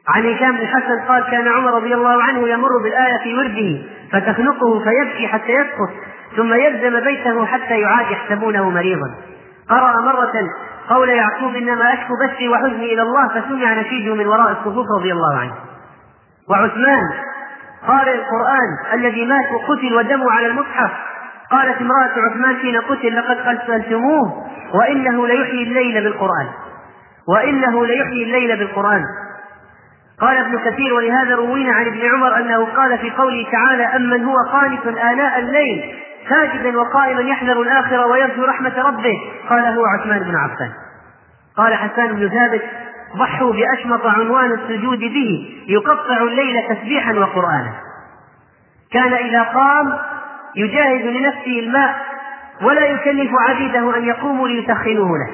عن 0.08 0.26
هشام 0.26 0.52
بن 0.58 0.66
حسن 0.68 1.00
قال 1.08 1.24
كان 1.32 1.48
عمر 1.48 1.74
رضي 1.74 1.94
الله 1.94 2.24
عنه 2.24 2.50
يمر 2.50 2.70
بالآية 2.84 3.18
في 3.24 3.34
ورده 3.36 3.82
فتخنقه 4.12 4.80
فيبكي 4.80 5.28
حتى 5.28 5.52
يسقط 5.52 5.90
ثم 6.38 6.54
يلزم 6.54 7.00
بيته 7.00 7.46
حتى 7.46 7.80
يعاد 7.80 8.12
يحسبونه 8.12 8.70
مريضا. 8.70 9.08
قرأ 9.70 9.94
مرة 10.02 10.32
قول 10.92 11.10
يعقوب 11.10 11.56
إنما 11.56 11.94
أشكو 11.94 12.14
بثي 12.24 12.50
وحزني 12.50 12.94
إلى 12.94 13.02
الله 13.02 13.28
فسمع 13.28 13.74
نشيده 13.74 14.16
من 14.16 14.28
وراء 14.28 14.52
الصفوف 14.52 14.86
رضي 15.00 15.12
الله 15.12 15.40
عنه. 15.40 15.54
وعثمان 16.50 17.04
قارئ 17.88 18.16
القرآن 18.16 18.94
الذي 18.94 19.26
مات 19.26 19.46
وقتل 19.52 19.94
ودمه 19.94 20.32
على 20.32 20.48
المصحف. 20.48 20.92
قالت 21.52 21.82
امرأة 21.82 22.12
عثمان 22.30 22.56
حين 22.56 22.82
قتل 22.82 23.16
لقد 23.16 23.38
قتلتموه 23.38 24.48
وإنه 24.74 25.28
ليحيي 25.28 25.64
الليل 25.64 26.04
بالقرآن. 26.04 26.48
وإنه 27.28 27.86
ليحيي 27.86 28.24
الليل 28.24 28.58
بالقرآن. 28.58 29.04
قال 30.22 30.38
ابن 30.38 30.60
كثير 30.60 30.94
ولهذا 30.94 31.36
روينا 31.36 31.74
عن 31.74 31.86
ابن 31.86 32.02
عمر 32.14 32.38
أنه 32.38 32.66
قال 32.66 32.98
في 32.98 33.12
قوله 33.12 33.48
تعالى 33.52 33.84
أمن 33.84 34.24
هو 34.24 34.36
قانت 34.52 34.88
آناء 34.88 35.40
الليل. 35.40 35.96
ساجدا 36.30 36.78
وقائما 36.78 37.22
يحذر 37.22 37.62
الآخرة 37.62 38.06
ويرجو 38.06 38.46
رحمة 38.46 38.82
ربه. 38.82 39.14
قال 39.50 39.66
هو 39.66 39.86
عثمان 39.86 40.20
بن 40.20 40.36
عفان. 40.36 40.72
قال 41.58 41.76
حسان 41.76 42.16
بن 42.16 42.30
ثابت 42.30 42.62
ضحوا 43.18 43.54
بأشمط 43.54 44.06
عنوان 44.06 44.52
السجود 44.52 45.00
به 45.00 45.56
يقطع 45.68 46.18
الليل 46.18 46.76
تسبيحا 46.76 47.14
وقرآنا. 47.14 47.74
كان 48.92 49.14
إذا 49.14 49.44
قام 49.44 49.98
يجاهد 50.56 51.06
لنفسه 51.06 51.60
الماء 51.60 52.06
ولا 52.62 52.86
يكلف 52.86 53.32
عبيده 53.50 53.98
أن 53.98 54.06
يقوموا 54.06 54.48
ليسخنوه 54.48 55.18
له. 55.18 55.32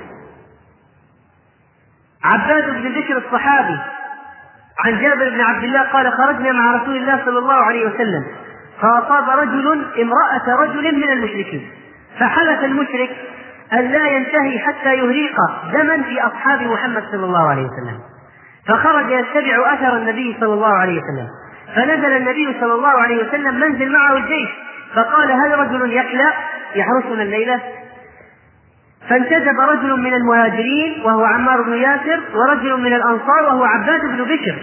عباد 2.24 2.70
بن 2.70 3.02
بشر 3.02 3.18
الصحابي 3.18 3.78
عن 4.86 5.02
جابر 5.02 5.30
بن 5.30 5.42
عبد 5.42 5.64
الله 5.64 5.82
قال 5.82 6.12
خرجنا 6.12 6.52
مع 6.52 6.76
رسول 6.76 6.96
الله 6.96 7.26
صلى 7.26 7.40
الله 7.40 7.54
عليه 7.54 7.86
وسلم. 7.86 8.26
فأصاب 8.82 9.30
رجل 9.30 9.86
امرأة 10.02 10.64
رجل 10.64 10.96
من 10.96 11.10
المشركين. 11.10 11.70
فحلف 12.20 12.64
المشرك 12.64 13.10
أن 13.74 13.92
لا 13.92 14.08
ينتهي 14.08 14.60
حتى 14.60 14.94
يهريق 14.94 15.36
دما 15.74 16.04
في 16.04 16.22
أصحاب 16.22 16.62
محمد 16.62 17.04
صلى 17.12 17.26
الله 17.26 17.50
عليه 17.50 17.62
وسلم. 17.62 18.00
فخرج 18.68 19.10
يتبع 19.10 19.74
أثر 19.74 19.98
النبي 19.98 20.38
صلى 20.40 20.54
الله 20.54 20.74
عليه 20.74 21.02
وسلم. 21.02 21.28
فنزل 21.76 22.18
النبي 22.18 22.58
صلى 22.60 22.74
الله 22.74 22.90
عليه 22.90 23.28
وسلم 23.28 23.60
منزل 23.60 23.92
معه 23.92 24.18
الجيش. 24.18 24.50
فقال 24.96 25.32
هل 25.32 25.60
رجل 25.60 25.94
يكلى 25.94 26.34
يحرسنا 26.76 27.24
الليلة. 27.24 27.62
فانتدب 29.10 29.60
رجل 29.60 30.00
من 30.00 30.14
المهاجرين 30.14 31.02
وهو 31.06 31.24
عمار 31.24 31.62
بن 31.62 31.74
ياسر 31.74 32.20
ورجل 32.36 32.82
من 32.82 32.94
الأنصار 32.94 33.44
وهو 33.44 33.64
عباد 33.64 34.02
بن 34.02 34.24
بشر. 34.24 34.56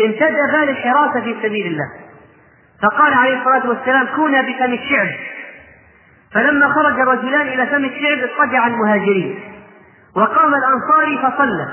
انتدبا 0.00 0.70
للحراسة 0.70 1.20
في 1.20 1.36
سبيل 1.42 1.66
الله. 1.66 2.09
فقال 2.82 3.14
عليه 3.14 3.38
الصلاة 3.38 3.68
والسلام 3.68 4.06
كونا 4.16 4.42
بفم 4.42 4.72
الشعب. 4.72 5.08
فلما 6.34 6.72
خرج 6.74 7.00
الرجلان 7.00 7.48
إلى 7.48 7.66
فم 7.66 7.84
الشعب 7.84 8.18
اضطجع 8.18 8.66
المهاجرين. 8.66 9.40
وقام 10.16 10.54
الأنصاري 10.54 11.18
فصلى. 11.18 11.68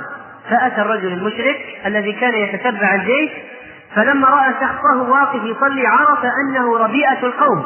فأتى 0.49 0.81
الرجل 0.81 1.13
المشرك 1.13 1.57
الذي 1.85 2.13
كان 2.13 2.33
يتتبع 2.33 2.95
الجيش 2.95 3.31
فلما 3.95 4.27
رأى 4.27 4.53
شخصه 4.53 5.01
واقف 5.09 5.43
يصلي 5.43 5.87
عرف 5.87 6.19
أنه 6.25 6.77
ربيئة 6.77 7.23
القوم. 7.23 7.65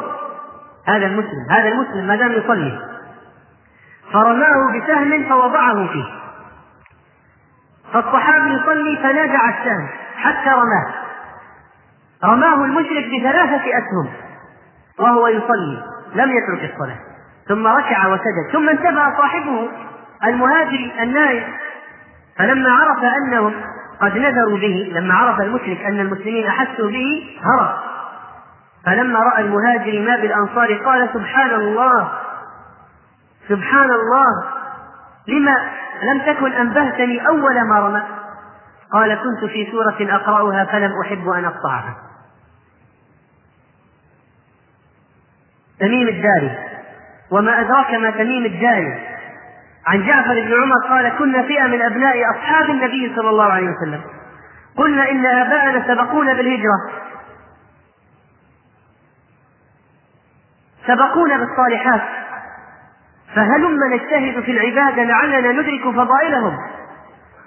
هذا 0.88 1.06
المسلم 1.06 1.50
هذا 1.50 1.68
المسلم 1.68 2.06
ما 2.06 2.16
دام 2.16 2.32
يصلي. 2.32 2.78
فرماه 4.12 4.78
بسهم 4.78 5.24
فوضعه 5.28 5.86
فيه. 5.86 6.04
فالصحابي 7.92 8.54
يصلي 8.54 8.96
فنازع 8.96 9.48
السهم 9.48 9.88
حتى 10.16 10.50
رماه. 10.50 11.01
رماه 12.24 12.64
المشرك 12.64 13.04
بثلاثة 13.06 13.62
أسهم 13.78 14.08
وهو 14.98 15.26
يصلي 15.28 15.82
لم 16.14 16.30
يترك 16.30 16.70
الصلاة. 16.72 16.98
ثم 17.48 17.66
ركع 17.66 18.06
وسجد 18.06 18.52
ثم 18.52 18.68
انتبه 18.68 19.16
صاحبه 19.18 19.68
المهاجر 20.24 20.92
النائم 21.02 21.44
فلما 22.38 22.70
عرف 22.70 23.04
أنهم 23.04 23.54
قد 24.00 24.18
نذروا 24.18 24.58
به 24.58 24.92
لما 24.94 25.14
عرف 25.14 25.40
المشرك 25.40 25.80
أن 25.84 26.00
المسلمين 26.00 26.46
أحسوا 26.46 26.90
به 26.90 27.38
هرب. 27.42 27.74
فلما 28.86 29.18
رأى 29.18 29.42
المهاجر 29.44 30.00
ما 30.00 30.16
بالأنصار 30.16 30.74
قال 30.74 31.08
سبحان 31.14 31.50
الله! 31.50 32.12
سبحان 33.48 33.90
الله! 33.90 34.44
لما 35.28 35.56
لم 36.02 36.20
تكن 36.26 36.52
أنبهتني 36.52 37.28
أول 37.28 37.60
ما 37.68 37.78
رمى؟ 37.78 38.02
قال 38.92 39.14
كنت 39.14 39.50
في 39.50 39.70
سورة 39.70 40.14
أقرأها 40.16 40.64
فلم 40.64 40.92
أحب 41.00 41.28
أن 41.28 41.44
أقطعها. 41.44 41.96
تميم 45.82 46.08
الداري. 46.08 46.50
وما 47.30 47.60
أدراك 47.60 47.94
ما 47.94 48.10
تميم 48.10 48.44
الداري. 48.44 48.98
عن 49.86 50.06
جعفر 50.06 50.34
بن 50.34 50.52
عمر 50.62 50.88
قال 50.88 51.18
كنا 51.18 51.42
فئة 51.42 51.66
من 51.66 51.82
أبناء 51.82 52.16
أصحاب 52.30 52.70
النبي 52.70 53.12
صلى 53.16 53.30
الله 53.30 53.52
عليه 53.52 53.68
وسلم. 53.68 54.00
قلنا 54.76 55.10
إن 55.10 55.26
آباءنا 55.26 55.88
سبقونا 55.88 56.32
بالهجرة. 56.32 56.78
سبقونا 60.86 61.36
بالصالحات. 61.36 62.02
فهلم 63.34 63.78
نجتهد 63.92 64.42
في 64.42 64.50
العبادة 64.50 65.02
لعلنا 65.02 65.52
ندرك 65.52 65.94
فضائلهم. 65.94 66.56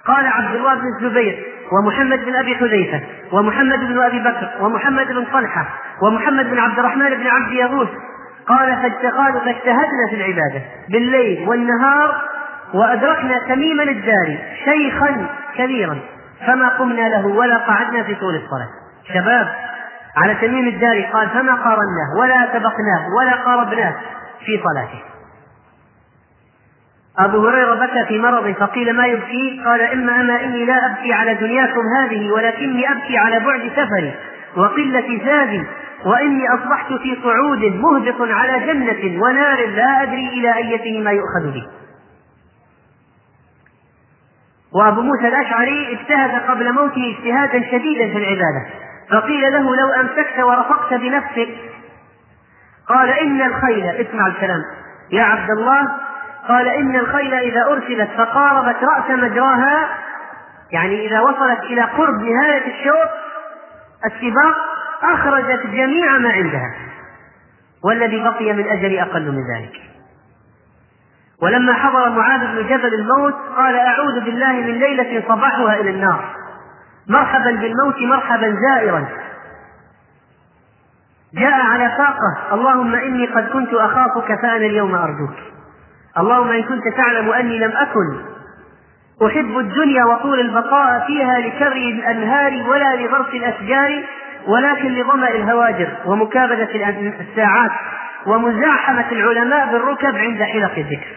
قال 0.05 0.27
عبد 0.27 0.55
الله 0.55 0.75
بن 0.75 0.87
الزبير 0.87 1.45
ومحمد 1.71 2.25
بن 2.25 2.35
أبي 2.35 2.55
حذيفة 2.55 3.01
ومحمد 3.31 3.79
بن 3.79 3.99
أبي 3.99 4.19
بكر 4.19 4.51
ومحمد 4.59 5.07
بن 5.07 5.25
طلحة 5.25 5.65
ومحمد 6.01 6.49
بن 6.49 6.59
عبد 6.59 6.79
الرحمن 6.79 7.09
بن 7.09 7.27
عبد 7.27 7.51
يغوث 7.51 7.89
قال 8.47 8.75
فاجتهدنا 8.75 9.39
فاجتهدنا 9.39 10.07
في 10.09 10.15
العبادة 10.15 10.61
بالليل 10.89 11.49
والنهار 11.49 12.21
وأدركنا 12.73 13.39
تميما 13.47 13.83
الداري 13.83 14.39
شيخا 14.65 15.27
كبيرا 15.55 15.99
فما 16.47 16.69
قمنا 16.69 17.09
له 17.09 17.27
ولا 17.27 17.57
قعدنا 17.57 18.03
في 18.03 18.15
طول 18.15 18.35
الصلاة. 18.35 18.69
شباب 19.13 19.47
على 20.17 20.35
تميم 20.35 20.67
الداري 20.67 21.05
قال 21.05 21.29
فما 21.29 21.53
قارناه 21.53 22.19
ولا 22.19 22.47
سبقناه 22.53 23.07
ولا 23.17 23.31
قاربناه 23.31 23.93
في 24.45 24.61
صلاته. 24.63 25.01
أبو 27.19 27.47
هريرة 27.47 27.75
بكى 27.75 28.05
في 28.05 28.19
مرض 28.19 28.51
فقيل 28.51 28.93
ما 28.95 29.05
يبكي؟ 29.05 29.61
قال 29.65 29.81
إما 29.81 30.21
أما 30.21 30.43
إني 30.43 30.65
لا 30.65 30.85
أبكي 30.85 31.13
على 31.13 31.33
دنياكم 31.33 31.81
هذه 31.97 32.31
ولكني 32.31 32.91
أبكي 32.91 33.17
على 33.17 33.39
بعد 33.39 33.71
سفري 33.75 34.13
وقلة 34.57 35.21
زادي 35.25 35.63
وإني 36.05 36.43
أصبحت 36.53 36.93
في 36.93 37.17
صعود 37.23 37.63
مهبط 37.63 38.21
على 38.21 38.59
جنة 38.65 39.23
ونار 39.23 39.65
لا 39.65 40.03
أدري 40.03 40.27
إلى 40.27 40.55
أيتهما 40.55 41.11
يؤخذ 41.11 41.51
بي 41.53 41.67
وأبو 44.73 45.01
موسى 45.01 45.27
الأشعري 45.27 45.99
اجتهد 45.99 46.49
قبل 46.49 46.73
موته 46.73 47.17
اجتهادا 47.17 47.71
شديدا 47.71 48.07
في 48.13 48.17
العبادة 48.17 48.65
فقيل 49.11 49.41
له 49.53 49.75
لو 49.75 49.89
أمسكت 49.89 50.39
ورفقت 50.39 50.93
بنفسك 50.93 51.49
قال 52.87 53.09
إن 53.09 53.41
الخيل 53.41 53.85
اسمع 53.85 54.27
الكلام 54.27 54.61
يا 55.11 55.23
عبد 55.23 55.49
الله 55.49 55.87
قال 56.47 56.67
إن 56.67 56.95
الخيل 56.95 57.33
إذا 57.33 57.63
أرسلت 57.63 58.09
فقاربت 58.17 58.83
رأس 58.83 59.09
مجراها 59.09 59.89
يعني 60.71 61.07
إذا 61.07 61.19
وصلت 61.19 61.59
إلى 61.59 61.81
قرب 61.81 62.21
نهاية 62.21 62.79
الشوط 62.79 63.09
السباق 64.05 64.74
أخرجت 65.13 65.67
جميع 65.67 66.17
ما 66.17 66.29
عندها. 66.29 66.75
والذي 67.83 68.23
بقي 68.23 68.53
من 68.53 68.67
أجل 68.67 68.99
أقل 68.99 69.31
من 69.31 69.41
ذلك. 69.55 69.81
ولما 71.41 71.73
حضر 71.73 72.09
معاذ 72.09 72.39
بن 72.39 72.67
جبل 72.67 72.93
الموت 72.93 73.35
قال 73.57 73.75
أعوذ 73.75 74.19
بالله 74.19 74.51
من 74.51 74.79
ليلة 74.79 75.23
صباحها 75.27 75.79
إلى 75.79 75.89
النار. 75.89 76.35
مرحبا 77.07 77.51
بالموت 77.51 78.01
مرحبا 78.01 78.55
زائرا. 78.67 79.07
جاء 81.33 81.61
على 81.61 81.89
فاقة 81.89 82.53
اللهم 82.53 82.95
إني 82.95 83.25
قد 83.25 83.49
كنت 83.49 83.73
أخافك 83.73 84.41
فأنا 84.41 84.65
اليوم 84.65 84.95
أرجوك. 84.95 85.35
اللهم 86.17 86.49
إن 86.49 86.63
كنت 86.63 86.83
تعلم 86.97 87.29
أني 87.29 87.59
لم 87.59 87.71
أكن 87.71 88.35
أحب 89.25 89.57
الدنيا 89.57 90.05
وطول 90.05 90.39
البقاء 90.39 91.07
فيها 91.07 91.39
لكري 91.39 91.91
الأنهار 91.91 92.69
ولا 92.69 92.95
لغرس 92.95 93.33
الأشجار 93.33 94.03
ولكن 94.47 94.87
لظمأ 94.87 95.29
الهواجر 95.29 95.97
ومكابدة 96.05 96.69
الساعات 97.19 97.71
ومزاحمة 98.25 99.11
العلماء 99.11 99.71
بالركب 99.71 100.15
عند 100.15 100.43
حلق 100.43 100.77
الذكر. 100.77 101.15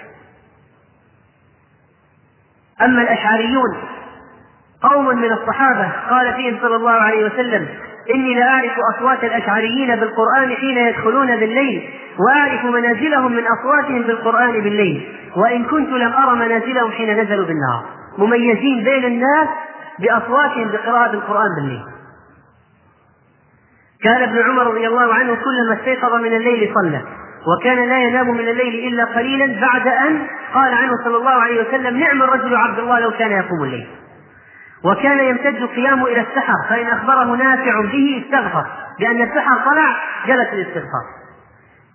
أما 2.83 3.03
الأشعريون 3.03 3.77
قوم 4.83 5.07
من 5.07 5.33
الصحابة 5.33 5.93
قال 6.11 6.35
فيهم 6.35 6.59
صلى 6.63 6.77
الله 6.77 6.93
عليه 6.93 7.25
وسلم 7.25 7.69
إني 8.15 8.35
لأعرف 8.35 8.73
أصوات 8.95 9.25
الأشعريين 9.25 9.97
بالقرآن 9.97 10.55
حين 10.57 10.79
يدخلون 10.79 11.27
بالليل 11.27 11.91
وأعرف 12.19 12.65
منازلهم 12.65 13.33
من 13.33 13.45
أصواتهم 13.47 14.03
بالقرآن 14.03 14.53
بالليل 14.53 15.09
وإن 15.37 15.65
كنت 15.65 15.89
لم 15.89 16.13
أرى 16.13 16.37
منازلهم 16.37 16.91
حين 16.91 17.21
نزلوا 17.21 17.47
بالنهار. 17.47 17.85
مميزين 18.19 18.85
بين 18.85 19.05
الناس 19.05 19.49
بأصواتهم 19.99 20.69
بقراءة 20.69 21.13
القرآن 21.15 21.49
بالليل. 21.61 21.85
كان 24.05 24.23
ابن 24.23 24.43
عمر 24.43 24.67
رضي 24.67 24.87
الله 24.87 25.15
عنه 25.15 25.35
كلما 25.35 25.75
استيقظ 25.81 26.15
من 26.15 26.37
الليل 26.37 26.75
صلى 26.75 27.03
وكان 27.47 27.89
لا 27.89 27.99
ينام 27.99 28.31
من 28.31 28.49
الليل 28.49 28.93
إلا 28.93 29.05
قليلا 29.05 29.61
بعد 29.61 29.89
أن 29.89 30.27
قال 30.55 30.75
عنه 30.75 30.93
صلى 31.05 31.17
الله 31.17 31.31
عليه 31.31 31.69
وسلم 31.69 31.97
نعم 31.97 32.23
الرجل 32.23 32.57
عبد 32.57 32.79
الله 32.79 33.01
لو 33.01 33.11
كان 33.11 33.31
يقوم 33.31 33.65
الليل. 33.65 33.87
وكان 34.85 35.19
يمتد 35.19 35.65
قيامه 35.77 36.07
إلى 36.07 36.21
السحر 36.21 36.55
فإن 36.69 36.87
أخبره 36.87 37.37
نافع 37.37 37.81
به 37.81 38.25
استغفر 38.25 38.67
لأن 39.01 39.23
السحر 39.23 39.57
طلع 39.65 39.97
جلس 40.27 40.49
الاستغفار. 40.53 41.05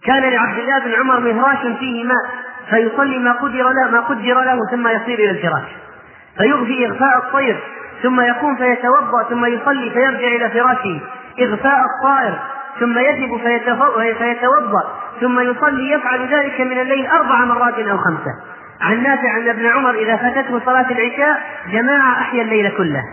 كان 0.06 0.24
لعبد 0.24 0.60
الله 0.60 0.80
بن 0.80 0.94
عمر 1.00 1.20
مهراش 1.20 1.78
فيه 1.80 2.04
ماء 2.04 2.26
فيصلي 2.70 3.20
ما 3.20 3.32
قدر 3.32 3.70
له 3.70 3.92
ما 3.92 4.00
قدر 4.00 4.44
له 4.44 4.58
ثم 4.72 4.88
يصير 4.88 5.20
إلى 5.20 5.32
الفراش. 5.32 5.70
فيغفي 6.38 6.88
إغفاء 6.88 7.18
الطير 7.18 7.60
ثم 8.04 8.22
يقوم 8.22 8.56
فيتوضأ 8.56 9.24
ثم 9.30 9.46
يصلي 9.46 9.90
فيرجع 9.90 10.28
إلى 10.28 10.50
فراشه. 10.50 11.00
إغفاء 11.40 11.80
الطائر 11.86 12.40
ثم 12.80 12.98
يجب 12.98 13.38
فيتوضأ 14.18 14.84
ثم 15.22 15.40
يصلي 15.40 15.92
يفعل 15.92 16.28
ذلك 16.28 16.62
من 16.62 16.80
الليل 16.80 17.08
أربع 17.08 17.46
مرات 17.46 17.80
أو 17.80 17.98
خمسة. 17.98 18.32
عن 18.82 19.04
نافع 19.04 19.38
أن 19.38 19.50
ابن 19.50 19.66
عمر 19.66 19.96
إذا 19.96 20.16
فاتته 20.16 20.60
صلاة 20.66 20.86
العشاء 20.92 21.42
جماعة 21.72 22.22
أحيا 22.22 22.42
الليل 22.42 22.70
كله. 22.78 23.04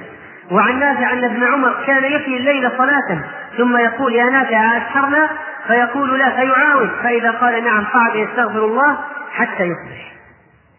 وعن 0.51 0.79
نافع 0.79 1.13
أن 1.13 1.25
ابن 1.25 1.45
عمر 1.45 1.85
كان 1.87 2.05
يحيي 2.05 2.37
الليل 2.37 2.71
صلاة 2.79 3.25
ثم 3.59 3.77
يقول 3.77 4.15
يا 4.15 4.25
نافع 4.25 4.77
أسحرنا؟ 4.77 5.29
فيقول 5.67 6.19
لا 6.19 6.31
فيعاود 6.31 6.91
فإذا 7.03 7.31
قال 7.31 7.65
نعم 7.65 7.85
قعد 7.85 8.15
يستغفر 8.15 8.65
الله 8.65 8.99
حتى 9.33 9.63
يصبح. 9.63 10.13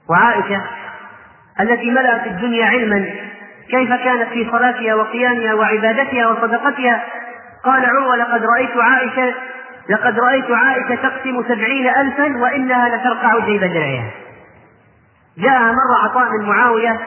وعائشة 0.09 0.61
التي 1.59 1.91
ملأت 1.91 2.27
الدنيا 2.27 2.65
علما 2.65 3.05
كيف 3.69 3.93
كانت 3.93 4.29
في 4.29 4.47
صلاتها 4.51 4.95
وقيامها 4.95 5.53
وعبادتها 5.53 6.27
وصدقتها؟ 6.27 7.03
قال 7.63 7.85
عروة 7.85 8.15
لقد 8.15 8.45
رأيت 8.45 8.77
عائشة 8.77 9.33
لقد 9.89 10.19
رأيت 10.19 10.51
عائشة 10.51 10.95
تقسم 10.95 11.43
سبعين 11.47 11.87
ألفا 11.87 12.37
وإنها 12.37 12.89
لترقع 12.89 13.45
جيب 13.45 13.63
درعها 13.63 14.11
جاءها 15.37 15.71
مرة 15.71 16.03
عطاء 16.03 16.29
من 16.29 16.49
معاوية 16.49 16.99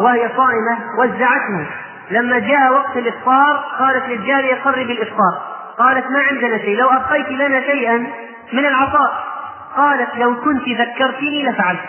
وهي 0.00 0.30
صائمة 0.36 0.78
وزعته. 0.98 1.66
لما 2.10 2.38
جاء 2.38 2.72
وقت 2.72 2.96
الإفطار 2.96 3.56
قالت 3.78 4.08
للجارية 4.08 4.54
قرب 4.54 4.90
الإفطار. 4.90 5.42
قالت 5.78 6.10
ما 6.10 6.20
عندنا 6.20 6.58
شيء 6.58 6.76
لو 6.76 6.88
أبقيت 6.88 7.28
لنا 7.28 7.60
شيئا 7.60 7.96
من 8.52 8.66
العطاء. 8.66 9.24
قالت 9.76 10.16
لو 10.16 10.40
كنت 10.40 10.68
ذكرتني 10.68 11.48
لفعلت. 11.48 11.80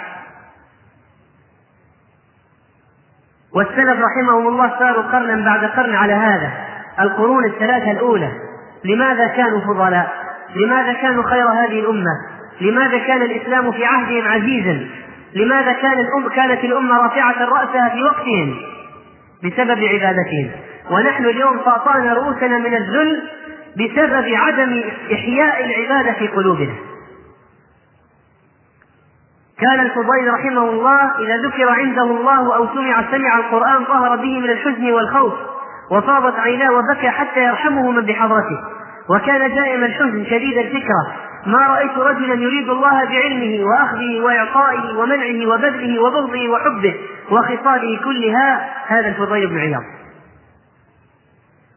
والسلف 3.54 4.00
رحمهم 4.02 4.48
الله 4.48 4.80
ساروا 4.80 5.04
قرنا 5.04 5.46
بعد 5.46 5.66
قرن 5.66 5.96
على 5.96 6.14
هذا. 6.14 6.69
القرون 7.02 7.46
الثلاثة 7.46 7.92
الأولى 7.92 8.32
لماذا 8.86 9.28
كانوا 9.28 9.60
فضلاء؟ 9.60 10.30
لماذا 10.56 10.94
كانوا 10.94 11.24
خير 11.24 11.48
هذه 11.48 11.80
الأمة؟ 11.80 12.12
لماذا 12.62 12.98
كان 12.98 13.22
الإسلام 13.22 13.72
في 13.72 13.86
عهدهم 13.86 14.28
عزيزا؟ 14.28 14.88
لماذا 15.36 15.72
كان 15.72 16.00
الأم 16.00 16.30
كانت 16.30 16.64
الأمة 16.64 16.98
رافعة 16.98 17.46
رأسها 17.46 17.90
في 17.90 18.04
وقتهم؟ 18.04 18.56
بسبب 19.44 19.84
عبادتهم 19.84 20.52
ونحن 20.92 21.26
اليوم 21.26 21.58
طاطانا 21.58 22.14
رؤوسنا 22.14 22.58
من 22.58 22.74
الذل 22.74 23.24
بسبب 23.78 24.34
عدم 24.34 24.84
إحياء 25.14 25.66
العبادة 25.66 26.14
في 26.14 26.28
قلوبنا 26.28 26.74
كان 29.62 29.80
الفضيل 29.80 30.34
رحمه 30.34 30.70
الله 30.70 31.20
إذا 31.20 31.38
ذكر 31.48 31.70
عنده 31.70 32.04
الله 32.04 32.56
أو 32.56 32.68
سمع 32.68 33.12
سمع 33.12 33.38
القرآن 33.38 33.86
ظهر 33.86 34.16
به 34.16 34.40
من 34.40 34.50
الحزن 34.50 34.92
والخوف 34.92 35.34
وفاضت 35.92 36.40
عيناه 36.40 36.72
وبكى 36.72 37.10
حتى 37.10 37.40
يرحمه 37.40 37.92
من 37.92 38.06
بحضرته. 38.06 38.60
وكان 39.10 39.56
دائما 39.56 39.86
الحزن 39.86 40.26
شديد 40.26 40.58
الفكرة. 40.58 41.16
ما 41.46 41.68
رأيت 41.68 41.98
رجلا 41.98 42.34
يريد 42.34 42.70
الله 42.70 43.06
بعلمه 43.06 43.66
وأخذه 43.66 44.20
وإعطائه 44.20 44.98
ومنعه 44.98 45.54
وبذله 45.54 46.02
وبغضه 46.02 46.50
وحبه 46.50 46.96
وخصاله 47.32 48.00
كلها. 48.04 48.70
هذا 48.88 49.08
الفضيل 49.08 49.48
بن 49.48 49.60
عياض. 49.60 49.84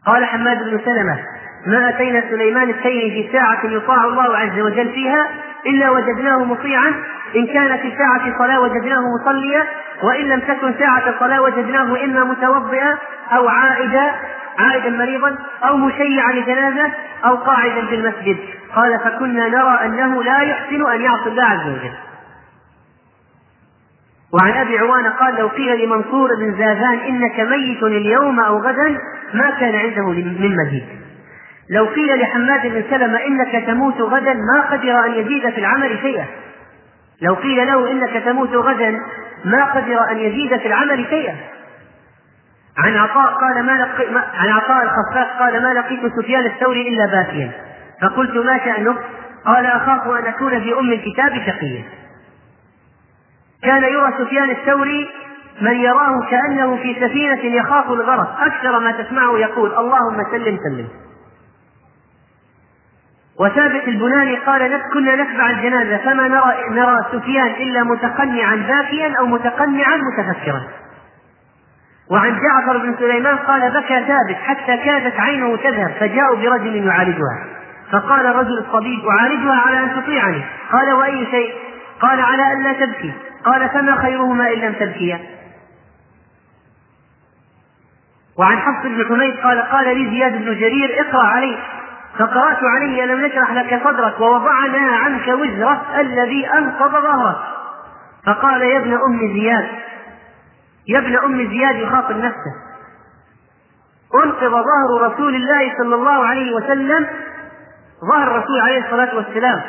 قال 0.05 0.25
حماد 0.25 0.57
بن 0.57 0.79
سلمة 0.85 1.19
ما 1.67 1.89
أتينا 1.89 2.23
سليمان 2.29 2.69
التيمي 2.69 3.11
في 3.11 3.29
ساعة 3.31 3.65
يطاع 3.65 4.05
الله 4.05 4.37
عز 4.37 4.59
وجل 4.59 4.89
فيها 4.93 5.27
إلا 5.65 5.89
وجدناه 5.89 6.43
مطيعا. 6.43 6.93
إن 7.35 7.47
كان 7.47 7.77
في 7.77 7.93
ساعة 7.97 8.39
صلاة 8.39 8.61
وجدناه 8.61 9.01
مصليا 9.21 9.63
وإن 10.03 10.25
لم 10.25 10.39
تكن 10.39 10.73
ساعة 10.79 11.19
صلاة 11.19 11.41
وجدناه 11.41 12.03
إما 12.03 12.23
متوضئا 12.23 12.97
أو 13.31 13.47
عائدا 13.47 14.11
عائدا 14.59 14.89
مريضا 14.89 15.35
أو 15.63 15.77
مشيعا 15.77 16.31
لجنازة 16.33 16.91
أو 17.25 17.35
قاعدا 17.35 17.85
في 17.85 17.95
المسجد. 17.95 18.37
قال 18.75 18.99
فكنا 18.99 19.47
نرى 19.47 19.79
أنه 19.85 20.23
لا 20.23 20.39
يحسن 20.41 20.91
أن 20.91 21.01
يعصي 21.01 21.29
الله 21.29 21.43
عز 21.43 21.67
وجل. 21.67 21.93
وعن 24.33 24.51
أبي 24.51 24.77
عوانة 24.77 25.09
قال 25.09 25.35
لو 25.35 25.47
قيل 25.47 25.85
لمنصور 25.85 26.29
بن 26.35 26.57
زاذان 26.57 26.99
إنك 26.99 27.39
ميت 27.39 27.83
اليوم 27.83 28.39
أو 28.39 28.57
غدا 28.57 28.97
ما 29.33 29.49
كان 29.49 29.75
عنده 29.75 30.09
من 30.09 30.57
مزيد 30.57 30.85
لو 31.69 31.85
قيل 31.85 32.21
لحماد 32.21 32.67
بن 32.67 32.83
سلمة 32.89 33.25
إنك 33.25 33.65
تموت 33.67 34.01
غدا 34.01 34.33
ما 34.33 34.61
قدر 34.71 35.05
أن 35.05 35.11
يزيد 35.11 35.49
في 35.49 35.57
العمل 35.57 35.99
شيئا. 36.01 36.25
لو 37.21 37.33
قيل 37.33 37.67
له 37.67 37.91
إنك 37.91 38.23
تموت 38.23 38.49
غدا 38.49 39.01
ما 39.45 39.65
قدر 39.65 40.11
أن 40.11 40.17
يزيد 40.17 40.57
في 40.57 40.67
العمل 40.67 41.05
شيئا. 41.09 41.35
عن 42.77 42.97
عطاء 42.97 43.33
قال 43.33 43.65
ما 43.65 43.71
لقي 43.71 44.05
عن 44.33 44.49
عطاء 44.49 44.83
الخفاف 44.83 45.27
قال 45.39 45.63
ما 45.63 45.73
لقيت 45.73 45.99
سفيان 46.19 46.45
الثوري 46.45 46.89
إلا 46.89 47.05
باكيا. 47.05 47.51
فقلت 48.01 48.35
ما 48.45 48.57
شأنه 48.57 48.97
قال 49.45 49.65
أخاف 49.65 50.07
أن 50.07 50.25
أكون 50.25 50.59
في 50.59 50.73
أم 50.79 50.91
الكتاب 50.91 51.31
شقيا. 51.45 51.83
كان 53.63 53.83
يرى 53.83 54.13
سفيان 54.17 54.49
الثوري 54.49 55.09
من 55.61 55.75
يراه 55.75 56.27
كأنه 56.29 56.75
في 56.75 56.95
سفينة 56.95 57.55
يخاف 57.55 57.91
الغرق. 57.91 58.41
أكثر 58.41 58.79
ما 58.79 58.91
تسمعه 58.91 59.37
يقول 59.37 59.73
اللهم 59.75 60.23
سلم 60.31 60.57
سلم. 60.69 60.87
وثابت 63.39 63.87
البناني 63.87 64.35
قال 64.35 64.81
كنا 64.93 65.15
نتبع 65.15 65.49
الجنازة 65.49 65.97
فما 65.97 66.27
نرى 66.27 66.69
نرى 66.69 67.05
سفيان 67.11 67.47
إلا 67.47 67.83
متقنعا 67.83 68.55
باكيا 68.55 69.13
أو 69.19 69.25
متقنعا 69.25 69.97
متفكرا. 69.97 70.61
وعن 72.11 72.39
جعفر 72.39 72.77
بن 72.77 72.95
سليمان 72.99 73.37
قال 73.37 73.71
بكى 73.71 74.05
ثابت 74.05 74.35
حتى 74.43 74.77
كادت 74.77 75.19
عينه 75.19 75.57
تذهب 75.57 75.91
فجاءوا 75.99 76.37
برجل 76.37 76.75
يعالجها. 76.75 77.45
فقال 77.91 78.25
الرجل 78.25 78.57
الطبيب 78.57 79.07
أعالجها 79.07 79.61
على 79.65 79.79
أن 79.79 80.03
تطيعني. 80.03 80.41
قال 80.71 80.93
وأي 80.93 81.25
شيء؟ 81.31 81.53
قال 82.01 82.19
على 82.19 82.53
أن 82.53 82.63
لا 82.63 82.73
تبكي. 82.73 83.13
قال 83.45 83.69
فما 83.69 83.95
خيرهما 83.95 84.53
إن 84.53 84.59
لم 84.59 84.73
تبكيا؟ 84.73 85.19
وعن 88.37 88.57
حفص 88.57 88.85
بن 88.85 89.05
حميد 89.05 89.37
قال 89.37 89.61
قال 89.61 89.97
لي 89.97 90.09
زياد 90.09 90.33
بن 90.33 90.59
جرير 90.59 91.01
اقرأ 91.01 91.23
عليه 91.23 91.57
فقرأت 92.19 92.63
عليه 92.63 93.03
ألم 93.03 93.25
نشرح 93.25 93.51
لك 93.51 93.81
صدرك 93.83 94.19
ووضعنا 94.19 94.97
عنك 94.97 95.27
وزرك 95.27 95.79
الذي 95.99 96.47
أنقض 96.53 96.91
ظهرك. 96.91 97.37
فقال 98.25 98.61
يا 98.61 98.77
ابن 98.77 98.93
أم 98.93 99.33
زياد 99.33 99.67
يا 100.87 100.99
ابن 100.99 101.17
أم 101.17 101.49
زياد 101.49 101.75
يخاطب 101.75 102.17
نفسه. 102.17 102.53
أنقض 104.23 104.51
ظهر 104.51 105.11
رسول 105.11 105.35
الله 105.35 105.73
صلى 105.77 105.95
الله 105.95 106.25
عليه 106.25 106.55
وسلم 106.55 107.07
ظهر 108.11 108.23
الرسول 108.23 108.59
عليه 108.61 108.85
الصلاة 108.85 109.15
والسلام. 109.15 109.61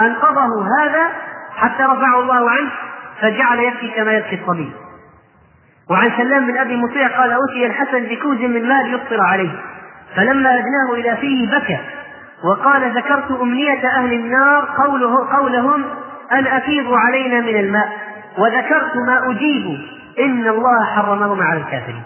أنقضه 0.00 0.66
هذا 0.80 1.12
حتى 1.56 1.82
رفعه 1.82 2.20
الله 2.20 2.50
عنه 2.50 2.70
فجعل 3.20 3.58
يبكي 3.58 3.88
كما 3.96 4.12
يبكي 4.12 4.40
الصبي. 4.42 4.72
وعن 5.90 6.10
سلام 6.16 6.46
بن 6.46 6.58
أبي 6.58 6.76
مطيع 6.76 7.20
قال 7.20 7.32
أوتي 7.32 7.66
الحسن 7.66 8.04
بكوز 8.04 8.38
من 8.38 8.68
مال 8.68 8.94
يفطر 8.94 9.20
عليه. 9.20 9.52
فلما 10.16 10.58
أدناه 10.58 10.94
إلى 10.94 11.16
فيه 11.16 11.58
بكى 11.58 11.78
وقال 12.44 12.96
ذكرت 12.96 13.30
أمنية 13.40 13.88
أهل 13.88 14.12
النار 14.12 14.68
قوله 14.84 15.36
قولهم 15.36 15.84
أن 16.32 16.46
أفيضوا 16.46 16.98
علينا 16.98 17.40
من 17.40 17.56
الماء 17.56 17.88
وذكرت 18.38 18.96
ما 18.96 19.30
أجيب 19.30 19.78
إن 20.18 20.48
الله 20.48 20.84
حرمهم 20.84 21.42
على 21.42 21.60
الكافرين. 21.60 22.02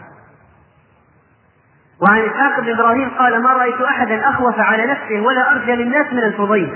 وعن 2.02 2.20
إسحاق 2.20 2.60
بن 2.60 2.70
إبراهيم 2.70 3.10
قال 3.18 3.42
ما 3.42 3.52
رأيت 3.52 3.80
أحدا 3.80 4.28
أخوف 4.28 4.58
على 4.58 4.86
نفسه 4.86 5.20
ولا 5.20 5.52
أرجى 5.52 5.72
للناس 5.72 6.12
من 6.12 6.22
الفضيل. 6.22 6.74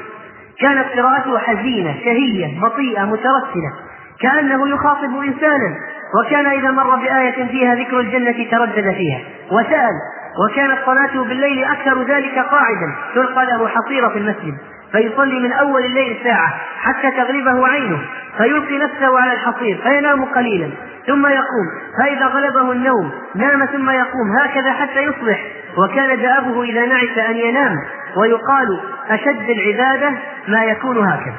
كانت 0.61 0.87
قراءته 0.89 1.39
حزينة 1.39 1.95
شهية 2.05 2.61
بطيئة 2.61 3.05
مترسلة 3.05 3.73
كأنه 4.21 4.69
يخاطب 4.69 5.21
إنسانا 5.25 5.77
وكان 6.21 6.47
إذا 6.47 6.71
مر 6.71 6.97
بآية 6.97 7.45
فيها 7.45 7.75
ذكر 7.75 8.01
الجنة 8.01 8.51
تردد 8.51 8.95
فيها. 8.95 9.21
وسأل 9.53 9.93
وكانت 10.39 10.79
صلاته 10.87 11.25
بالليل 11.25 11.65
أكثر 11.65 12.03
ذلك 12.03 12.39
قاعدا 12.39 12.95
تلقى 13.15 13.47
له 13.47 13.69
حصيرة 13.69 14.09
في 14.09 14.19
المسجد 14.19 14.59
فيصلي 14.93 15.41
من 15.41 15.53
أول 15.53 15.85
الليل 15.85 16.17
ساعة 16.25 16.55
حتى 16.81 17.11
تغلبه 17.11 17.69
عينه 17.69 17.99
فيلقي 18.37 18.79
نفسه 18.79 19.21
على 19.21 19.33
الحصير 19.33 19.81
فينام 19.83 20.25
قليلا 20.25 20.71
ثم 21.07 21.27
يقوم 21.27 21.67
فإذا 21.99 22.27
غلبه 22.27 22.73
النوم 22.73 23.13
نام 23.35 23.65
ثم 23.65 23.91
يقوم 23.91 24.37
هكذا 24.41 24.73
حتى 24.73 25.03
يصبح. 25.03 25.47
وكان 25.77 26.21
دأبه 26.23 26.63
إذا 26.63 26.87
نعس 26.87 27.19
أن 27.19 27.37
ينام 27.37 27.77
ويقال 28.17 28.81
أشد 29.11 29.51
العبادة 29.51 30.13
ما 30.49 30.65
يكون 30.65 30.99
هكذا. 31.07 31.37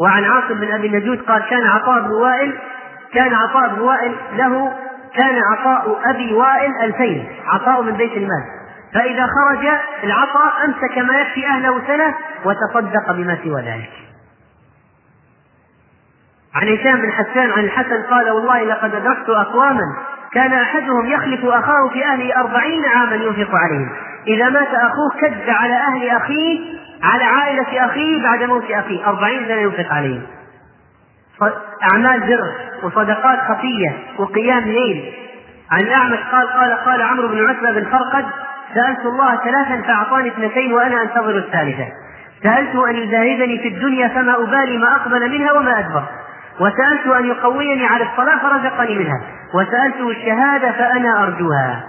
وعن 0.00 0.24
عاصم 0.24 0.54
بن 0.54 0.72
أبي 0.72 0.86
النجود 0.86 1.20
قال 1.22 1.42
كان 1.50 1.66
عطاء 1.66 2.00
بن 2.00 2.10
وائل 2.10 2.52
كان 3.14 3.34
عطاء 3.34 3.74
بن 3.74 3.80
وائل 3.80 4.14
له 4.36 4.72
كان 5.16 5.42
عطاء 5.52 6.00
أبي 6.04 6.34
وائل 6.34 6.72
ألفين 6.82 7.28
عطاء 7.46 7.82
من 7.82 7.92
بيت 7.92 8.12
المال. 8.12 8.44
فإذا 8.94 9.26
خرج 9.26 9.66
العطاء 10.04 10.52
أمسك 10.64 10.98
ما 10.98 11.20
يكفي 11.20 11.46
أهله 11.46 11.86
سنة 11.86 12.14
وتصدق 12.44 13.12
بما 13.12 13.38
سوى 13.44 13.62
ذلك. 13.62 13.90
عن 16.54 16.68
هشام 16.68 17.00
بن 17.00 17.12
حسان 17.12 17.50
عن 17.50 17.64
الحسن 17.64 18.02
قال 18.02 18.30
والله 18.30 18.62
لقد 18.64 18.94
أدركت 18.94 19.28
أقواما 19.28 19.96
كان 20.32 20.52
أحدهم 20.52 21.06
يخلف 21.06 21.44
أخاه 21.44 21.88
في 21.92 22.04
أهله 22.04 22.40
أربعين 22.40 22.84
عاما 22.84 23.14
ينفق 23.14 23.54
عليهم. 23.54 23.90
إذا 24.26 24.48
مات 24.48 24.68
أخوه 24.74 25.20
كد 25.20 25.50
على 25.50 25.74
أهل 25.74 26.08
أخيه 26.08 26.60
على 27.02 27.24
عائلة 27.24 27.86
أخيه 27.86 28.22
بعد 28.22 28.42
موت 28.42 28.70
أخيه 28.70 29.06
أربعين 29.06 29.48
سنة 29.48 29.60
ينفق 29.60 29.92
عليهم. 29.92 30.22
أعمال 31.92 32.20
بر 32.20 32.52
وصدقات 32.82 33.38
خفية 33.38 33.96
وقيام 34.18 34.64
ليل. 34.64 35.14
عن 35.70 35.80
الأعمش 35.80 36.18
قال 36.32 36.48
قال 36.48 36.72
قال 36.72 37.02
عمرو 37.02 37.28
بن 37.28 37.48
عتبة 37.48 37.70
بن 37.70 37.84
فرقد 37.84 38.24
سألت 38.74 39.06
الله 39.06 39.36
ثلاثا 39.36 39.82
فأعطاني 39.82 40.28
اثنتين 40.28 40.72
وأنا 40.72 41.02
أنتظر 41.02 41.38
الثالثة. 41.38 41.86
سألته 42.42 42.90
أن 42.90 42.96
يزاهدني 42.96 43.58
في 43.58 43.68
الدنيا 43.68 44.08
فما 44.08 44.34
أبالي 44.42 44.78
ما 44.78 44.96
أقبل 44.96 45.30
منها 45.30 45.52
وما 45.52 45.78
أدبر. 45.78 46.02
وسألت 46.60 47.06
أن 47.06 47.26
يقويني 47.26 47.86
على 47.86 48.04
الصلاة 48.04 48.38
فرزقني 48.38 48.98
منها. 48.98 49.20
وسألته 49.54 50.10
الشهادة 50.10 50.72
فأنا 50.72 51.22
أرجوها. 51.24 51.84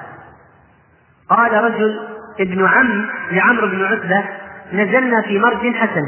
قال 1.30 1.64
رجل 1.64 2.00
ابن 2.40 2.66
عم 2.66 3.06
لعمرو 3.32 3.68
بن 3.68 3.86
عتبة 3.86 4.24
نزلنا 4.74 5.22
في 5.22 5.40
مرج 5.40 5.76
حسن. 5.76 6.04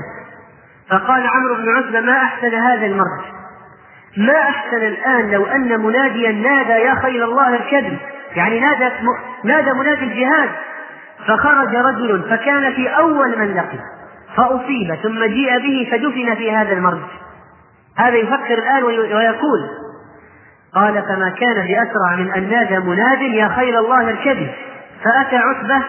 فقال 0.90 1.28
عمرو 1.28 1.56
بن 1.56 1.78
عتبة 1.78 2.00
ما 2.00 2.24
أحسن 2.24 2.54
هذا 2.54 2.86
المرج 2.86 3.26
ما 4.18 4.40
أحسن 4.40 4.78
الآن 4.78 5.32
لو 5.32 5.46
أن 5.46 5.80
مناديا 5.80 6.32
نادى 6.32 6.72
يا 6.72 6.96
خير 6.96 7.24
الله 7.24 7.54
اركبي 7.54 7.98
يعني 8.36 8.60
نادى 8.60 8.92
نادى 9.44 9.74
منادي 9.74 10.04
الجهاد. 10.04 10.50
فخرج 11.28 11.76
رجل 11.76 12.24
فكان 12.30 12.74
في 12.74 12.88
أول 12.88 13.40
من 13.40 13.54
لقي. 13.54 13.80
فأصيب 14.36 14.96
ثم 15.04 15.26
جيء 15.26 15.60
به 15.60 15.90
فدفن 15.92 16.36
في 16.36 16.52
هذا 16.52 16.74
المرج 16.74 17.02
هذا 17.98 18.16
يفكر 18.16 18.54
الآن 18.54 18.84
ويقول 18.84 19.70
قال 20.76 21.04
فما 21.04 21.30
كان 21.30 21.68
بأسرع 21.68 22.16
من 22.16 22.32
أن 22.32 22.50
نادى 22.50 22.80
مناد 22.80 23.22
يا 23.22 23.48
خير 23.48 23.80
الله 23.80 24.10
اركبي 24.10 24.52
فأتى 25.04 25.38
عتبة 25.38 25.82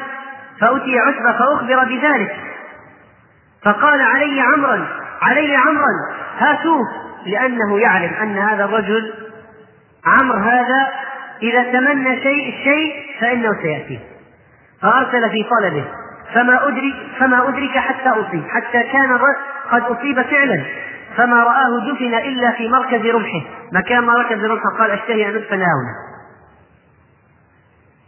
فأتي 0.60 0.98
عتبة 0.98 1.32
فأخبر 1.38 1.84
بذلك. 1.84 2.36
فقال 3.64 4.00
علي 4.00 4.40
عمرا 4.40 4.86
علي 5.22 5.56
عمرا 5.56 5.90
هاتوه 6.38 6.88
لأنه 7.26 7.78
يعلم 7.78 8.14
أن 8.22 8.38
هذا 8.38 8.64
الرجل 8.64 9.12
عمرو 10.06 10.38
هذا 10.38 10.88
إذا 11.42 11.62
تمنى 11.62 12.22
شيء 12.22 12.48
الشيء 12.48 12.92
فإنه 13.20 13.62
سيأتي. 13.62 14.00
فأرسل 14.82 15.30
في 15.30 15.44
طلبه 15.44 15.84
فما 16.34 16.68
أدرك 16.68 16.94
فما 17.18 17.48
أدرك 17.48 17.78
حتى 17.78 18.08
أصيب 18.08 18.44
حتى 18.48 18.82
كان 18.82 19.18
قد 19.70 19.82
أصيب 19.82 20.22
فعلا 20.22 20.64
فما 21.16 21.44
رآه 21.44 21.92
دفن 21.92 22.14
إلا 22.14 22.50
في 22.50 22.68
مركز 22.68 23.06
رمحه. 23.06 23.42
مكان 23.72 24.04
ما 24.04 24.14
ركز 24.14 24.44
رمحه 24.44 24.78
قال 24.78 24.90
أشتهي 24.90 25.28
أن 25.28 25.34
أدفن 25.34 25.56
هنا. 25.56 26.10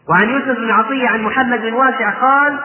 وعن 0.08 0.28
يوسف 0.28 0.58
بن 0.58 0.70
عطية 0.70 1.08
عن 1.08 1.22
محمد 1.22 1.60
بن 1.60 1.72
واسع 1.72 2.10
قال 2.10 2.58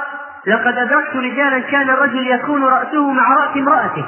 لقد 0.47 0.77
أدركت 0.77 1.15
رجالا 1.15 1.59
كان 1.59 1.89
الرجل 1.89 2.27
يكون 2.27 2.63
رأسه 2.63 3.11
مع 3.11 3.33
رأس 3.33 3.57
امرأته 3.57 4.05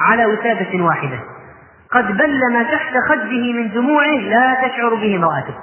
على 0.00 0.26
وسادة 0.26 0.84
واحدة. 0.84 1.18
قد 1.92 2.16
بل 2.16 2.52
ما 2.52 2.62
تحت 2.62 2.94
خده 3.08 3.52
من 3.52 3.70
دموعه 3.70 4.16
لا 4.16 4.54
تشعر 4.54 4.94
به 4.94 5.16
امرأته. 5.16 5.54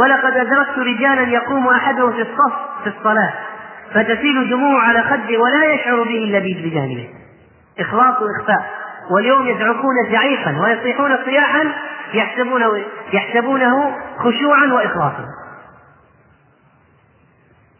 ولقد 0.00 0.36
أدركت 0.36 0.78
رجالا 0.78 1.22
يقوم 1.22 1.68
أحدهم 1.68 2.12
في 2.12 2.20
الصف 2.20 2.52
في 2.84 2.88
الصلاة 2.98 3.32
فتسيل 3.94 4.50
دموع 4.50 4.82
على 4.82 5.02
خده 5.02 5.38
ولا 5.38 5.64
يشعر 5.74 6.02
به 6.02 6.18
اللبيب 6.18 6.56
بجانبه 6.56 7.08
إخلاص 7.80 8.14
وإخفاء. 8.22 8.70
واليوم 9.10 9.46
يزعقون 9.48 9.94
زعيقا 10.10 10.56
ويصيحون 10.62 11.16
صياحا 11.24 11.64
يحسبونه 12.14 12.84
يحسبونه 13.12 13.96
خشوعا 14.18 14.66
وإخلاصا. 14.72 15.24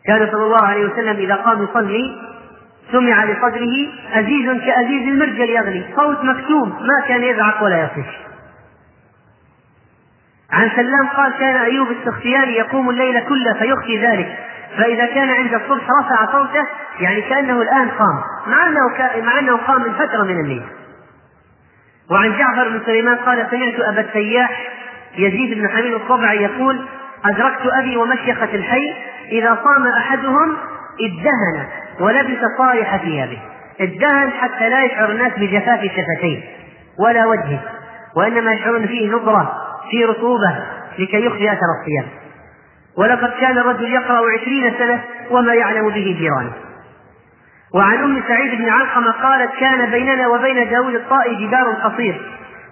كان 0.06 0.28
صلى 0.32 0.44
الله 0.44 0.62
عليه 0.62 0.84
وسلم 0.84 1.16
إذا 1.16 1.34
قام 1.34 1.62
يصلي 1.64 2.16
سمع 2.92 3.24
لصدره 3.24 3.88
أزيز 4.12 4.62
كأزيز 4.64 5.08
المرجل 5.08 5.50
يغلي 5.50 5.84
صوت 5.96 6.24
مكتوم 6.24 6.68
ما 6.68 7.08
كان 7.08 7.22
يزعق 7.22 7.62
ولا 7.62 7.82
يصيح 7.82 8.24
عن 10.52 10.70
سلام 10.76 11.08
قال 11.16 11.32
كان 11.32 11.56
أيوب 11.56 11.88
السختياني 11.90 12.52
يقوم 12.52 12.90
الليل 12.90 13.20
كله 13.28 13.52
فيخفي 13.58 14.06
ذلك. 14.06 14.38
فإذا 14.76 15.06
كان 15.06 15.30
عند 15.30 15.54
الصبح 15.54 15.84
رفع 16.00 16.32
صوته 16.32 16.66
يعني 17.00 17.20
كأنه 17.20 17.62
الآن 17.62 17.88
قام 17.88 18.22
مع 18.46 18.66
أنه 18.66 18.78
مع 19.24 19.38
أنه 19.38 19.56
قام 19.56 19.82
من 19.82 19.92
فترة 19.92 20.22
من 20.22 20.40
الليل. 20.40 20.62
وعن 22.10 22.38
جعفر 22.38 22.68
بن 22.68 22.80
سليمان 22.86 23.16
قال 23.16 23.46
سمعت 23.50 23.80
أبا 23.80 24.00
السياح 24.00 24.72
يزيد 25.16 25.58
بن 25.58 25.68
حميد 25.68 25.94
الطبعي 25.94 26.42
يقول 26.42 26.86
أدركت 27.24 27.66
أبي 27.66 27.96
ومشيخة 27.96 28.54
الحي 28.54 28.94
إذا 29.32 29.58
صام 29.64 29.86
أحدهم 29.86 30.56
ادهن 31.00 31.66
ولبس 32.00 32.38
صالح 32.58 32.96
ثيابه. 32.96 33.38
ادهن 33.80 34.30
حتى 34.30 34.68
لا 34.68 34.84
يشعر 34.84 35.10
الناس 35.10 35.32
بجفاف 35.36 35.80
شفتيه 35.80 36.42
ولا 36.98 37.26
وجهه 37.26 37.60
وإنما 38.16 38.52
يشعرون 38.52 38.86
فيه 38.86 39.10
نضرة 39.10 39.52
في 39.90 40.04
رطوبة 40.04 40.64
لكي 40.98 41.26
يخفي 41.26 41.52
أثر 41.52 41.66
الصيام. 41.80 42.06
ولقد 42.98 43.30
كان 43.40 43.58
الرجل 43.58 43.92
يقرأ 43.92 44.20
عشرين 44.32 44.74
سنة 44.78 45.00
وما 45.30 45.54
يعلم 45.54 45.88
به 45.88 46.16
جيرانه. 46.18 46.52
وعن 47.74 47.98
أم 47.98 48.22
سعيد 48.28 48.58
بن 48.58 48.68
علقمة 48.68 49.10
قالت 49.10 49.50
كان 49.60 49.90
بيننا 49.90 50.28
وبين 50.28 50.70
داود 50.70 50.94
الطائي 50.94 51.46
جدار 51.46 51.70
قصير 51.70 52.20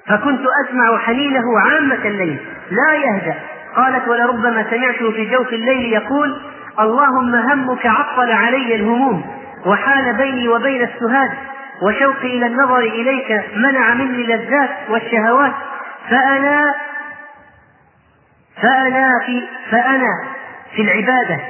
فكنت 0.06 0.40
أسمع 0.64 0.98
حنينه 0.98 1.58
عامة 1.58 2.04
الليل 2.04 2.40
لا 2.70 2.94
يهدأ. 2.94 3.34
قالت 3.76 4.08
ولربما 4.08 4.66
سمعته 4.70 5.10
في 5.10 5.24
جوف 5.24 5.48
الليل 5.52 5.92
يقول 5.92 6.40
اللهم 6.80 7.34
همك 7.34 7.86
عطل 7.86 8.30
علي 8.32 8.74
الهموم 8.74 9.24
وحال 9.66 10.14
بيني 10.14 10.48
وبين 10.48 10.82
السهاد 10.82 11.30
وشوقي 11.82 12.26
إلى 12.26 12.46
النظر 12.46 12.78
إليك 12.78 13.44
منع 13.56 13.94
مني 13.94 14.22
اللذات 14.22 14.70
والشهوات 14.88 15.52
فأنا 16.10 16.74
فأنا 18.62 19.10
في 19.26 19.42
فأنا 19.70 20.08
في 20.76 20.82
العبادة 20.82 21.40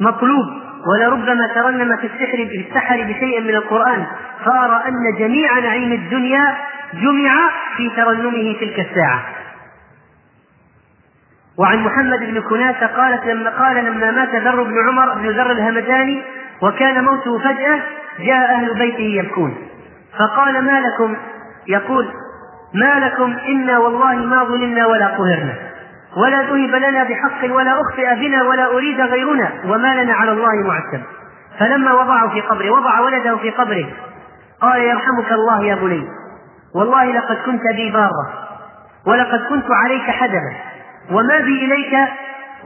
مطلوب 0.00 0.46
ولربما 0.86 1.46
ترنم 1.54 1.96
في 1.96 2.06
السحر 2.06 2.36
في 2.36 2.66
السحر 2.68 3.02
بشيء 3.02 3.40
من 3.40 3.54
القرآن 3.54 4.06
فأرى 4.44 4.82
أن 4.88 5.18
جميع 5.18 5.58
نعيم 5.58 5.92
الدنيا 5.92 6.56
جمع 6.94 7.32
في 7.76 7.90
ترنمه 7.96 8.56
تلك 8.60 8.80
الساعة 8.80 9.22
وعن 11.58 11.78
محمد 11.78 12.18
بن 12.18 12.40
كناسة 12.40 12.86
قالت 12.86 13.26
لما 13.26 13.50
قال 13.50 13.84
لما 13.84 14.10
مات 14.10 14.34
ذر 14.34 14.62
بن 14.62 14.88
عمر 14.88 15.14
بن 15.14 15.28
ذر 15.28 15.50
الهمداني 15.50 16.22
وكان 16.62 17.04
موته 17.04 17.38
فجأة 17.38 17.80
جاء 18.18 18.54
أهل 18.54 18.74
بيته 18.74 19.00
يبكون. 19.00 19.54
فقال 20.18 20.64
ما 20.64 20.80
لكم؟ 20.80 21.16
يقول 21.68 22.08
ما 22.74 23.06
لكم 23.06 23.36
إنا 23.48 23.78
والله 23.78 24.14
ما 24.14 24.44
ظلمنا 24.44 24.86
ولا 24.86 25.06
قهرنا. 25.06 25.54
ولا 26.16 26.42
ذهب 26.42 26.74
لنا 26.74 27.04
بحق 27.04 27.54
ولا 27.54 27.80
أخطئ 27.80 28.14
بنا 28.14 28.42
ولا 28.42 28.66
أريد 28.66 29.00
غيرنا 29.00 29.50
وما 29.64 30.02
لنا 30.02 30.14
على 30.14 30.32
الله 30.32 30.54
معتب 30.54 31.02
فلما 31.58 31.92
وضعه 31.92 32.28
في 32.28 32.40
قبره 32.40 32.70
وضع 32.70 33.00
ولده 33.00 33.36
في 33.36 33.50
قبره 33.50 33.86
قال 34.60 34.80
يرحمك 34.80 35.32
الله 35.32 35.64
يا 35.64 35.74
بني 35.74 36.08
والله 36.74 37.04
لقد 37.04 37.36
كنت 37.46 37.62
بي 37.76 37.90
بارا 37.90 38.32
ولقد 39.06 39.40
كنت 39.48 39.66
عليك 39.70 40.02
حدبا. 40.02 40.52
وما 41.10 41.38
بي 41.38 41.64
إليك 41.64 42.08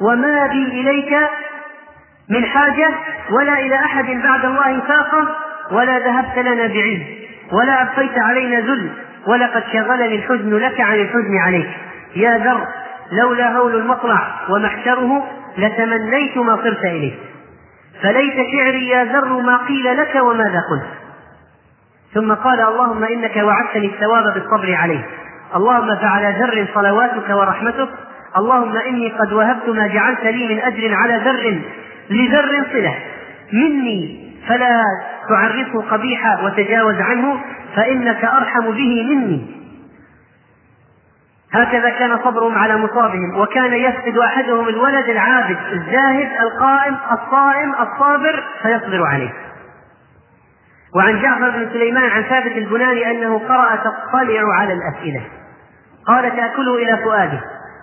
وما 0.00 0.46
بي 0.46 0.80
إليك 0.80 1.16
من 2.28 2.44
حاجة 2.44 2.90
ولا 3.30 3.52
إلى 3.52 3.74
أحد 3.74 4.04
بعد 4.04 4.44
الله 4.44 4.80
فاقة 4.80 5.28
ولا 5.70 5.98
ذهبت 5.98 6.38
لنا 6.38 6.66
بعز 6.66 7.06
ولا 7.52 7.82
أبقيت 7.82 8.18
علينا 8.18 8.60
ذل 8.60 8.90
ولقد 9.26 9.62
شغلني 9.72 10.16
الحزن 10.16 10.58
لك 10.58 10.80
عن 10.80 10.94
الحزن 10.94 11.38
عليك. 11.38 11.68
يا 12.16 12.38
ذر 12.38 12.66
لولا 13.12 13.56
هول 13.56 13.74
المطلع 13.74 14.40
ومحشره 14.48 15.30
لتمنيت 15.58 16.36
ما 16.36 16.56
صرت 16.56 16.84
إليه. 16.84 17.12
فليت 18.02 18.34
شعري 18.34 18.88
يا 18.88 19.04
ذر 19.04 19.40
ما 19.40 19.56
قيل 19.56 19.96
لك 19.96 20.14
وماذا 20.14 20.60
قلت. 20.70 20.88
ثم 22.14 22.34
قال 22.34 22.60
اللهم 22.60 23.04
إنك 23.04 23.36
وعدتني 23.36 23.86
الثواب 23.86 24.34
بالصبر 24.34 24.74
عليه. 24.74 25.06
اللهم 25.56 25.96
فعلى 25.96 26.36
ذر 26.40 26.66
صلواتك 26.74 27.30
ورحمتك 27.30 27.88
اللهم 28.36 28.76
إني 28.76 29.12
قد 29.12 29.32
وهبت 29.32 29.68
ما 29.68 29.86
جعلت 29.86 30.24
لي 30.24 30.54
من 30.54 30.60
أجر 30.60 30.94
على 30.94 31.16
ذر 31.16 31.60
لذر 32.10 32.64
صلة. 32.72 32.94
مني 33.52 34.32
فلا 34.48 34.82
تعرفه 35.28 35.82
قبيحا 35.90 36.40
وتجاوز 36.44 36.96
عنه 37.00 37.40
فإنك 37.76 38.24
أرحم 38.24 38.70
به 38.70 39.02
مني. 39.10 39.62
هكذا 41.52 41.90
كان 41.90 42.18
صبرهم 42.24 42.58
على 42.58 42.76
مصابهم 42.76 43.40
وكان 43.40 43.72
يفقد 43.72 44.18
أحدهم 44.18 44.68
الولد 44.68 45.08
العابد 45.08 45.56
الزاهد 45.72 46.28
القائم 46.40 46.96
الصائم 47.12 47.72
الصابر 47.74 48.44
فيصبر 48.62 49.06
عليه. 49.06 49.32
وعن 50.96 51.22
جعفر 51.22 51.50
بن 51.50 51.68
سليمان 51.72 52.10
عن 52.10 52.22
ثابت 52.22 52.56
البناني 52.56 53.10
أنه 53.10 53.38
قرأ 53.38 53.76
تطلع 53.76 54.54
على 54.54 54.72
الأسئلة. 54.72 55.22
قال 56.06 56.36
تأكله 56.36 56.74
إلى 56.74 56.96
فؤاده. 57.04 57.40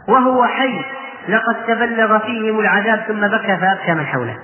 وهو 0.10 0.46
حي. 0.46 0.82
لقد 1.30 1.56
تبلغ 1.68 2.20
فيهم 2.20 2.60
العذاب 2.60 3.00
ثم 3.08 3.28
بكى 3.28 3.58
فأبكى 3.58 3.94
من 3.94 4.06
حوله. 4.06 4.38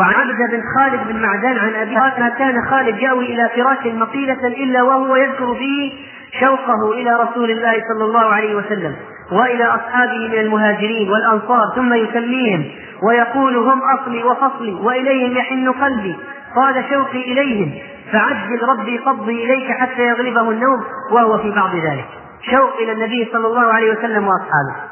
وعن 0.00 0.14
عبد 0.14 0.50
بن 0.50 0.62
خالد 0.76 1.08
بن 1.08 1.22
معدان 1.22 1.58
عن 1.58 1.74
أبي 1.74 1.94
ما 1.94 2.28
كان 2.38 2.54
خالد 2.70 2.98
يأوي 2.98 3.26
إلى 3.26 3.48
فراش 3.48 3.86
مقيلة 3.86 4.46
إلا 4.46 4.82
وهو 4.82 5.16
يذكر 5.16 5.54
فيه 5.54 5.92
شوقه 6.40 6.92
إلى 6.92 7.10
رسول 7.10 7.50
الله 7.50 7.72
صلى 7.72 8.04
الله 8.04 8.24
عليه 8.24 8.54
وسلم 8.54 8.96
وإلى 9.32 9.64
أصحابه 9.64 10.28
من 10.28 10.38
المهاجرين 10.38 11.10
والأنصار 11.10 11.64
ثم 11.76 11.94
يسميهم 11.94 12.64
ويقول 13.08 13.56
هم 13.56 13.80
أصلي 13.82 14.24
وفصلي 14.24 14.72
وإليهم 14.72 15.36
يحن 15.36 15.72
قلبي. 15.72 16.16
قال 16.56 16.84
شوقي 16.90 17.32
إليهم 17.32 17.72
فعجل 18.12 18.62
ربي 18.68 18.98
قبضي 18.98 19.44
إليك 19.44 19.72
حتى 19.72 20.02
يغلبه 20.02 20.50
النوم 20.50 20.84
وهو 21.12 21.38
في 21.38 21.50
بعض 21.50 21.74
ذلك. 21.74 22.08
شوق 22.50 22.76
إلى 22.76 22.92
النبي 22.92 23.28
صلى 23.32 23.46
الله 23.46 23.72
عليه 23.72 23.92
وسلم 23.92 24.28
وأصحابه. 24.28 24.91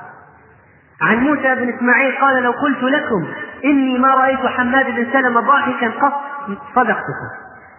عن 1.02 1.16
موسى 1.16 1.54
بن 1.54 1.74
إسماعيل 1.76 2.14
قال 2.20 2.42
لو 2.42 2.50
قلت 2.50 2.82
لكم 2.82 3.26
إني 3.64 3.98
ما 3.98 4.08
رأيت 4.08 4.46
حماد 4.46 4.86
بن 4.86 5.06
سلمة 5.12 5.40
ضاحكا 5.40 5.90
قط 6.00 6.12
صدقتكم. 6.74 7.30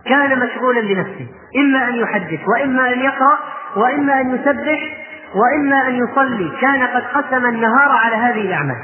كان 0.06 0.40
مشغولا 0.40 0.82
بنفسه. 0.82 1.28
إما 1.58 1.88
أن 1.88 1.96
يحدث 1.96 2.40
وإما 2.48 2.94
أن 2.94 3.00
يقرأ 3.00 3.40
وإما 3.76 4.22
أن 4.22 4.36
يسبح 4.36 4.80
وإما 5.36 5.88
أن 5.88 5.96
يصلي. 5.96 6.52
كان 6.62 6.84
قد 6.88 7.04
قسم 7.04 7.46
النهار 7.46 7.90
على 7.92 8.16
هذه 8.16 8.42
الأعمال. 8.42 8.78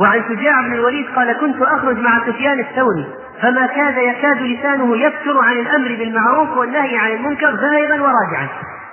وعن 0.00 0.22
شجاع 0.28 0.60
بن 0.60 0.72
الوليد 0.72 1.06
قال 1.16 1.32
كنت 1.32 1.62
أخرج 1.62 1.98
مع 1.98 2.26
سفيان 2.26 2.60
الثوري 2.60 3.06
فما 3.42 3.66
كاد 3.66 3.96
يكاد 3.96 4.42
لسانه 4.42 4.96
يفتر 4.96 5.38
عن 5.42 5.52
الأمر 5.52 5.88
بالمعروف 5.88 6.56
والنهي 6.56 6.96
عن 6.96 7.10
المنكر 7.10 7.50
ذاهبا 7.50 8.02
وراجعا. 8.02 8.48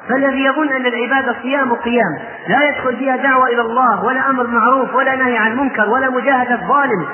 فالذي 0.10 0.44
يظن 0.46 0.70
أن 0.70 0.86
العباده 0.86 1.36
صيام 1.42 1.74
قيام 1.74 2.18
لا 2.48 2.70
يدخل 2.70 2.98
فيها 2.98 3.16
دعوة 3.16 3.48
إلى 3.48 3.62
الله 3.62 4.04
ولا 4.06 4.30
أمر 4.30 4.48
معروف 4.48 4.96
ولا 4.96 5.16
نهي 5.16 5.38
عن 5.38 5.58
منكر 5.58 5.90
ولا 5.90 6.10
مجاهدة 6.10 6.68
ظالم 6.68 7.06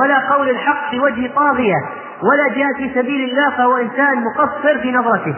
ولا 0.00 0.18
قول 0.34 0.50
الحق 0.50 0.90
في 0.90 1.00
وجه 1.00 1.30
طاغية 1.36 1.76
ولا 2.22 2.48
جهاد 2.56 2.76
في 2.76 2.94
سبيل 2.94 3.30
الله 3.30 3.50
فهو 3.56 3.76
إنسان 3.76 4.24
مقصر 4.24 4.78
في 4.82 4.92
نظرته. 4.92 5.34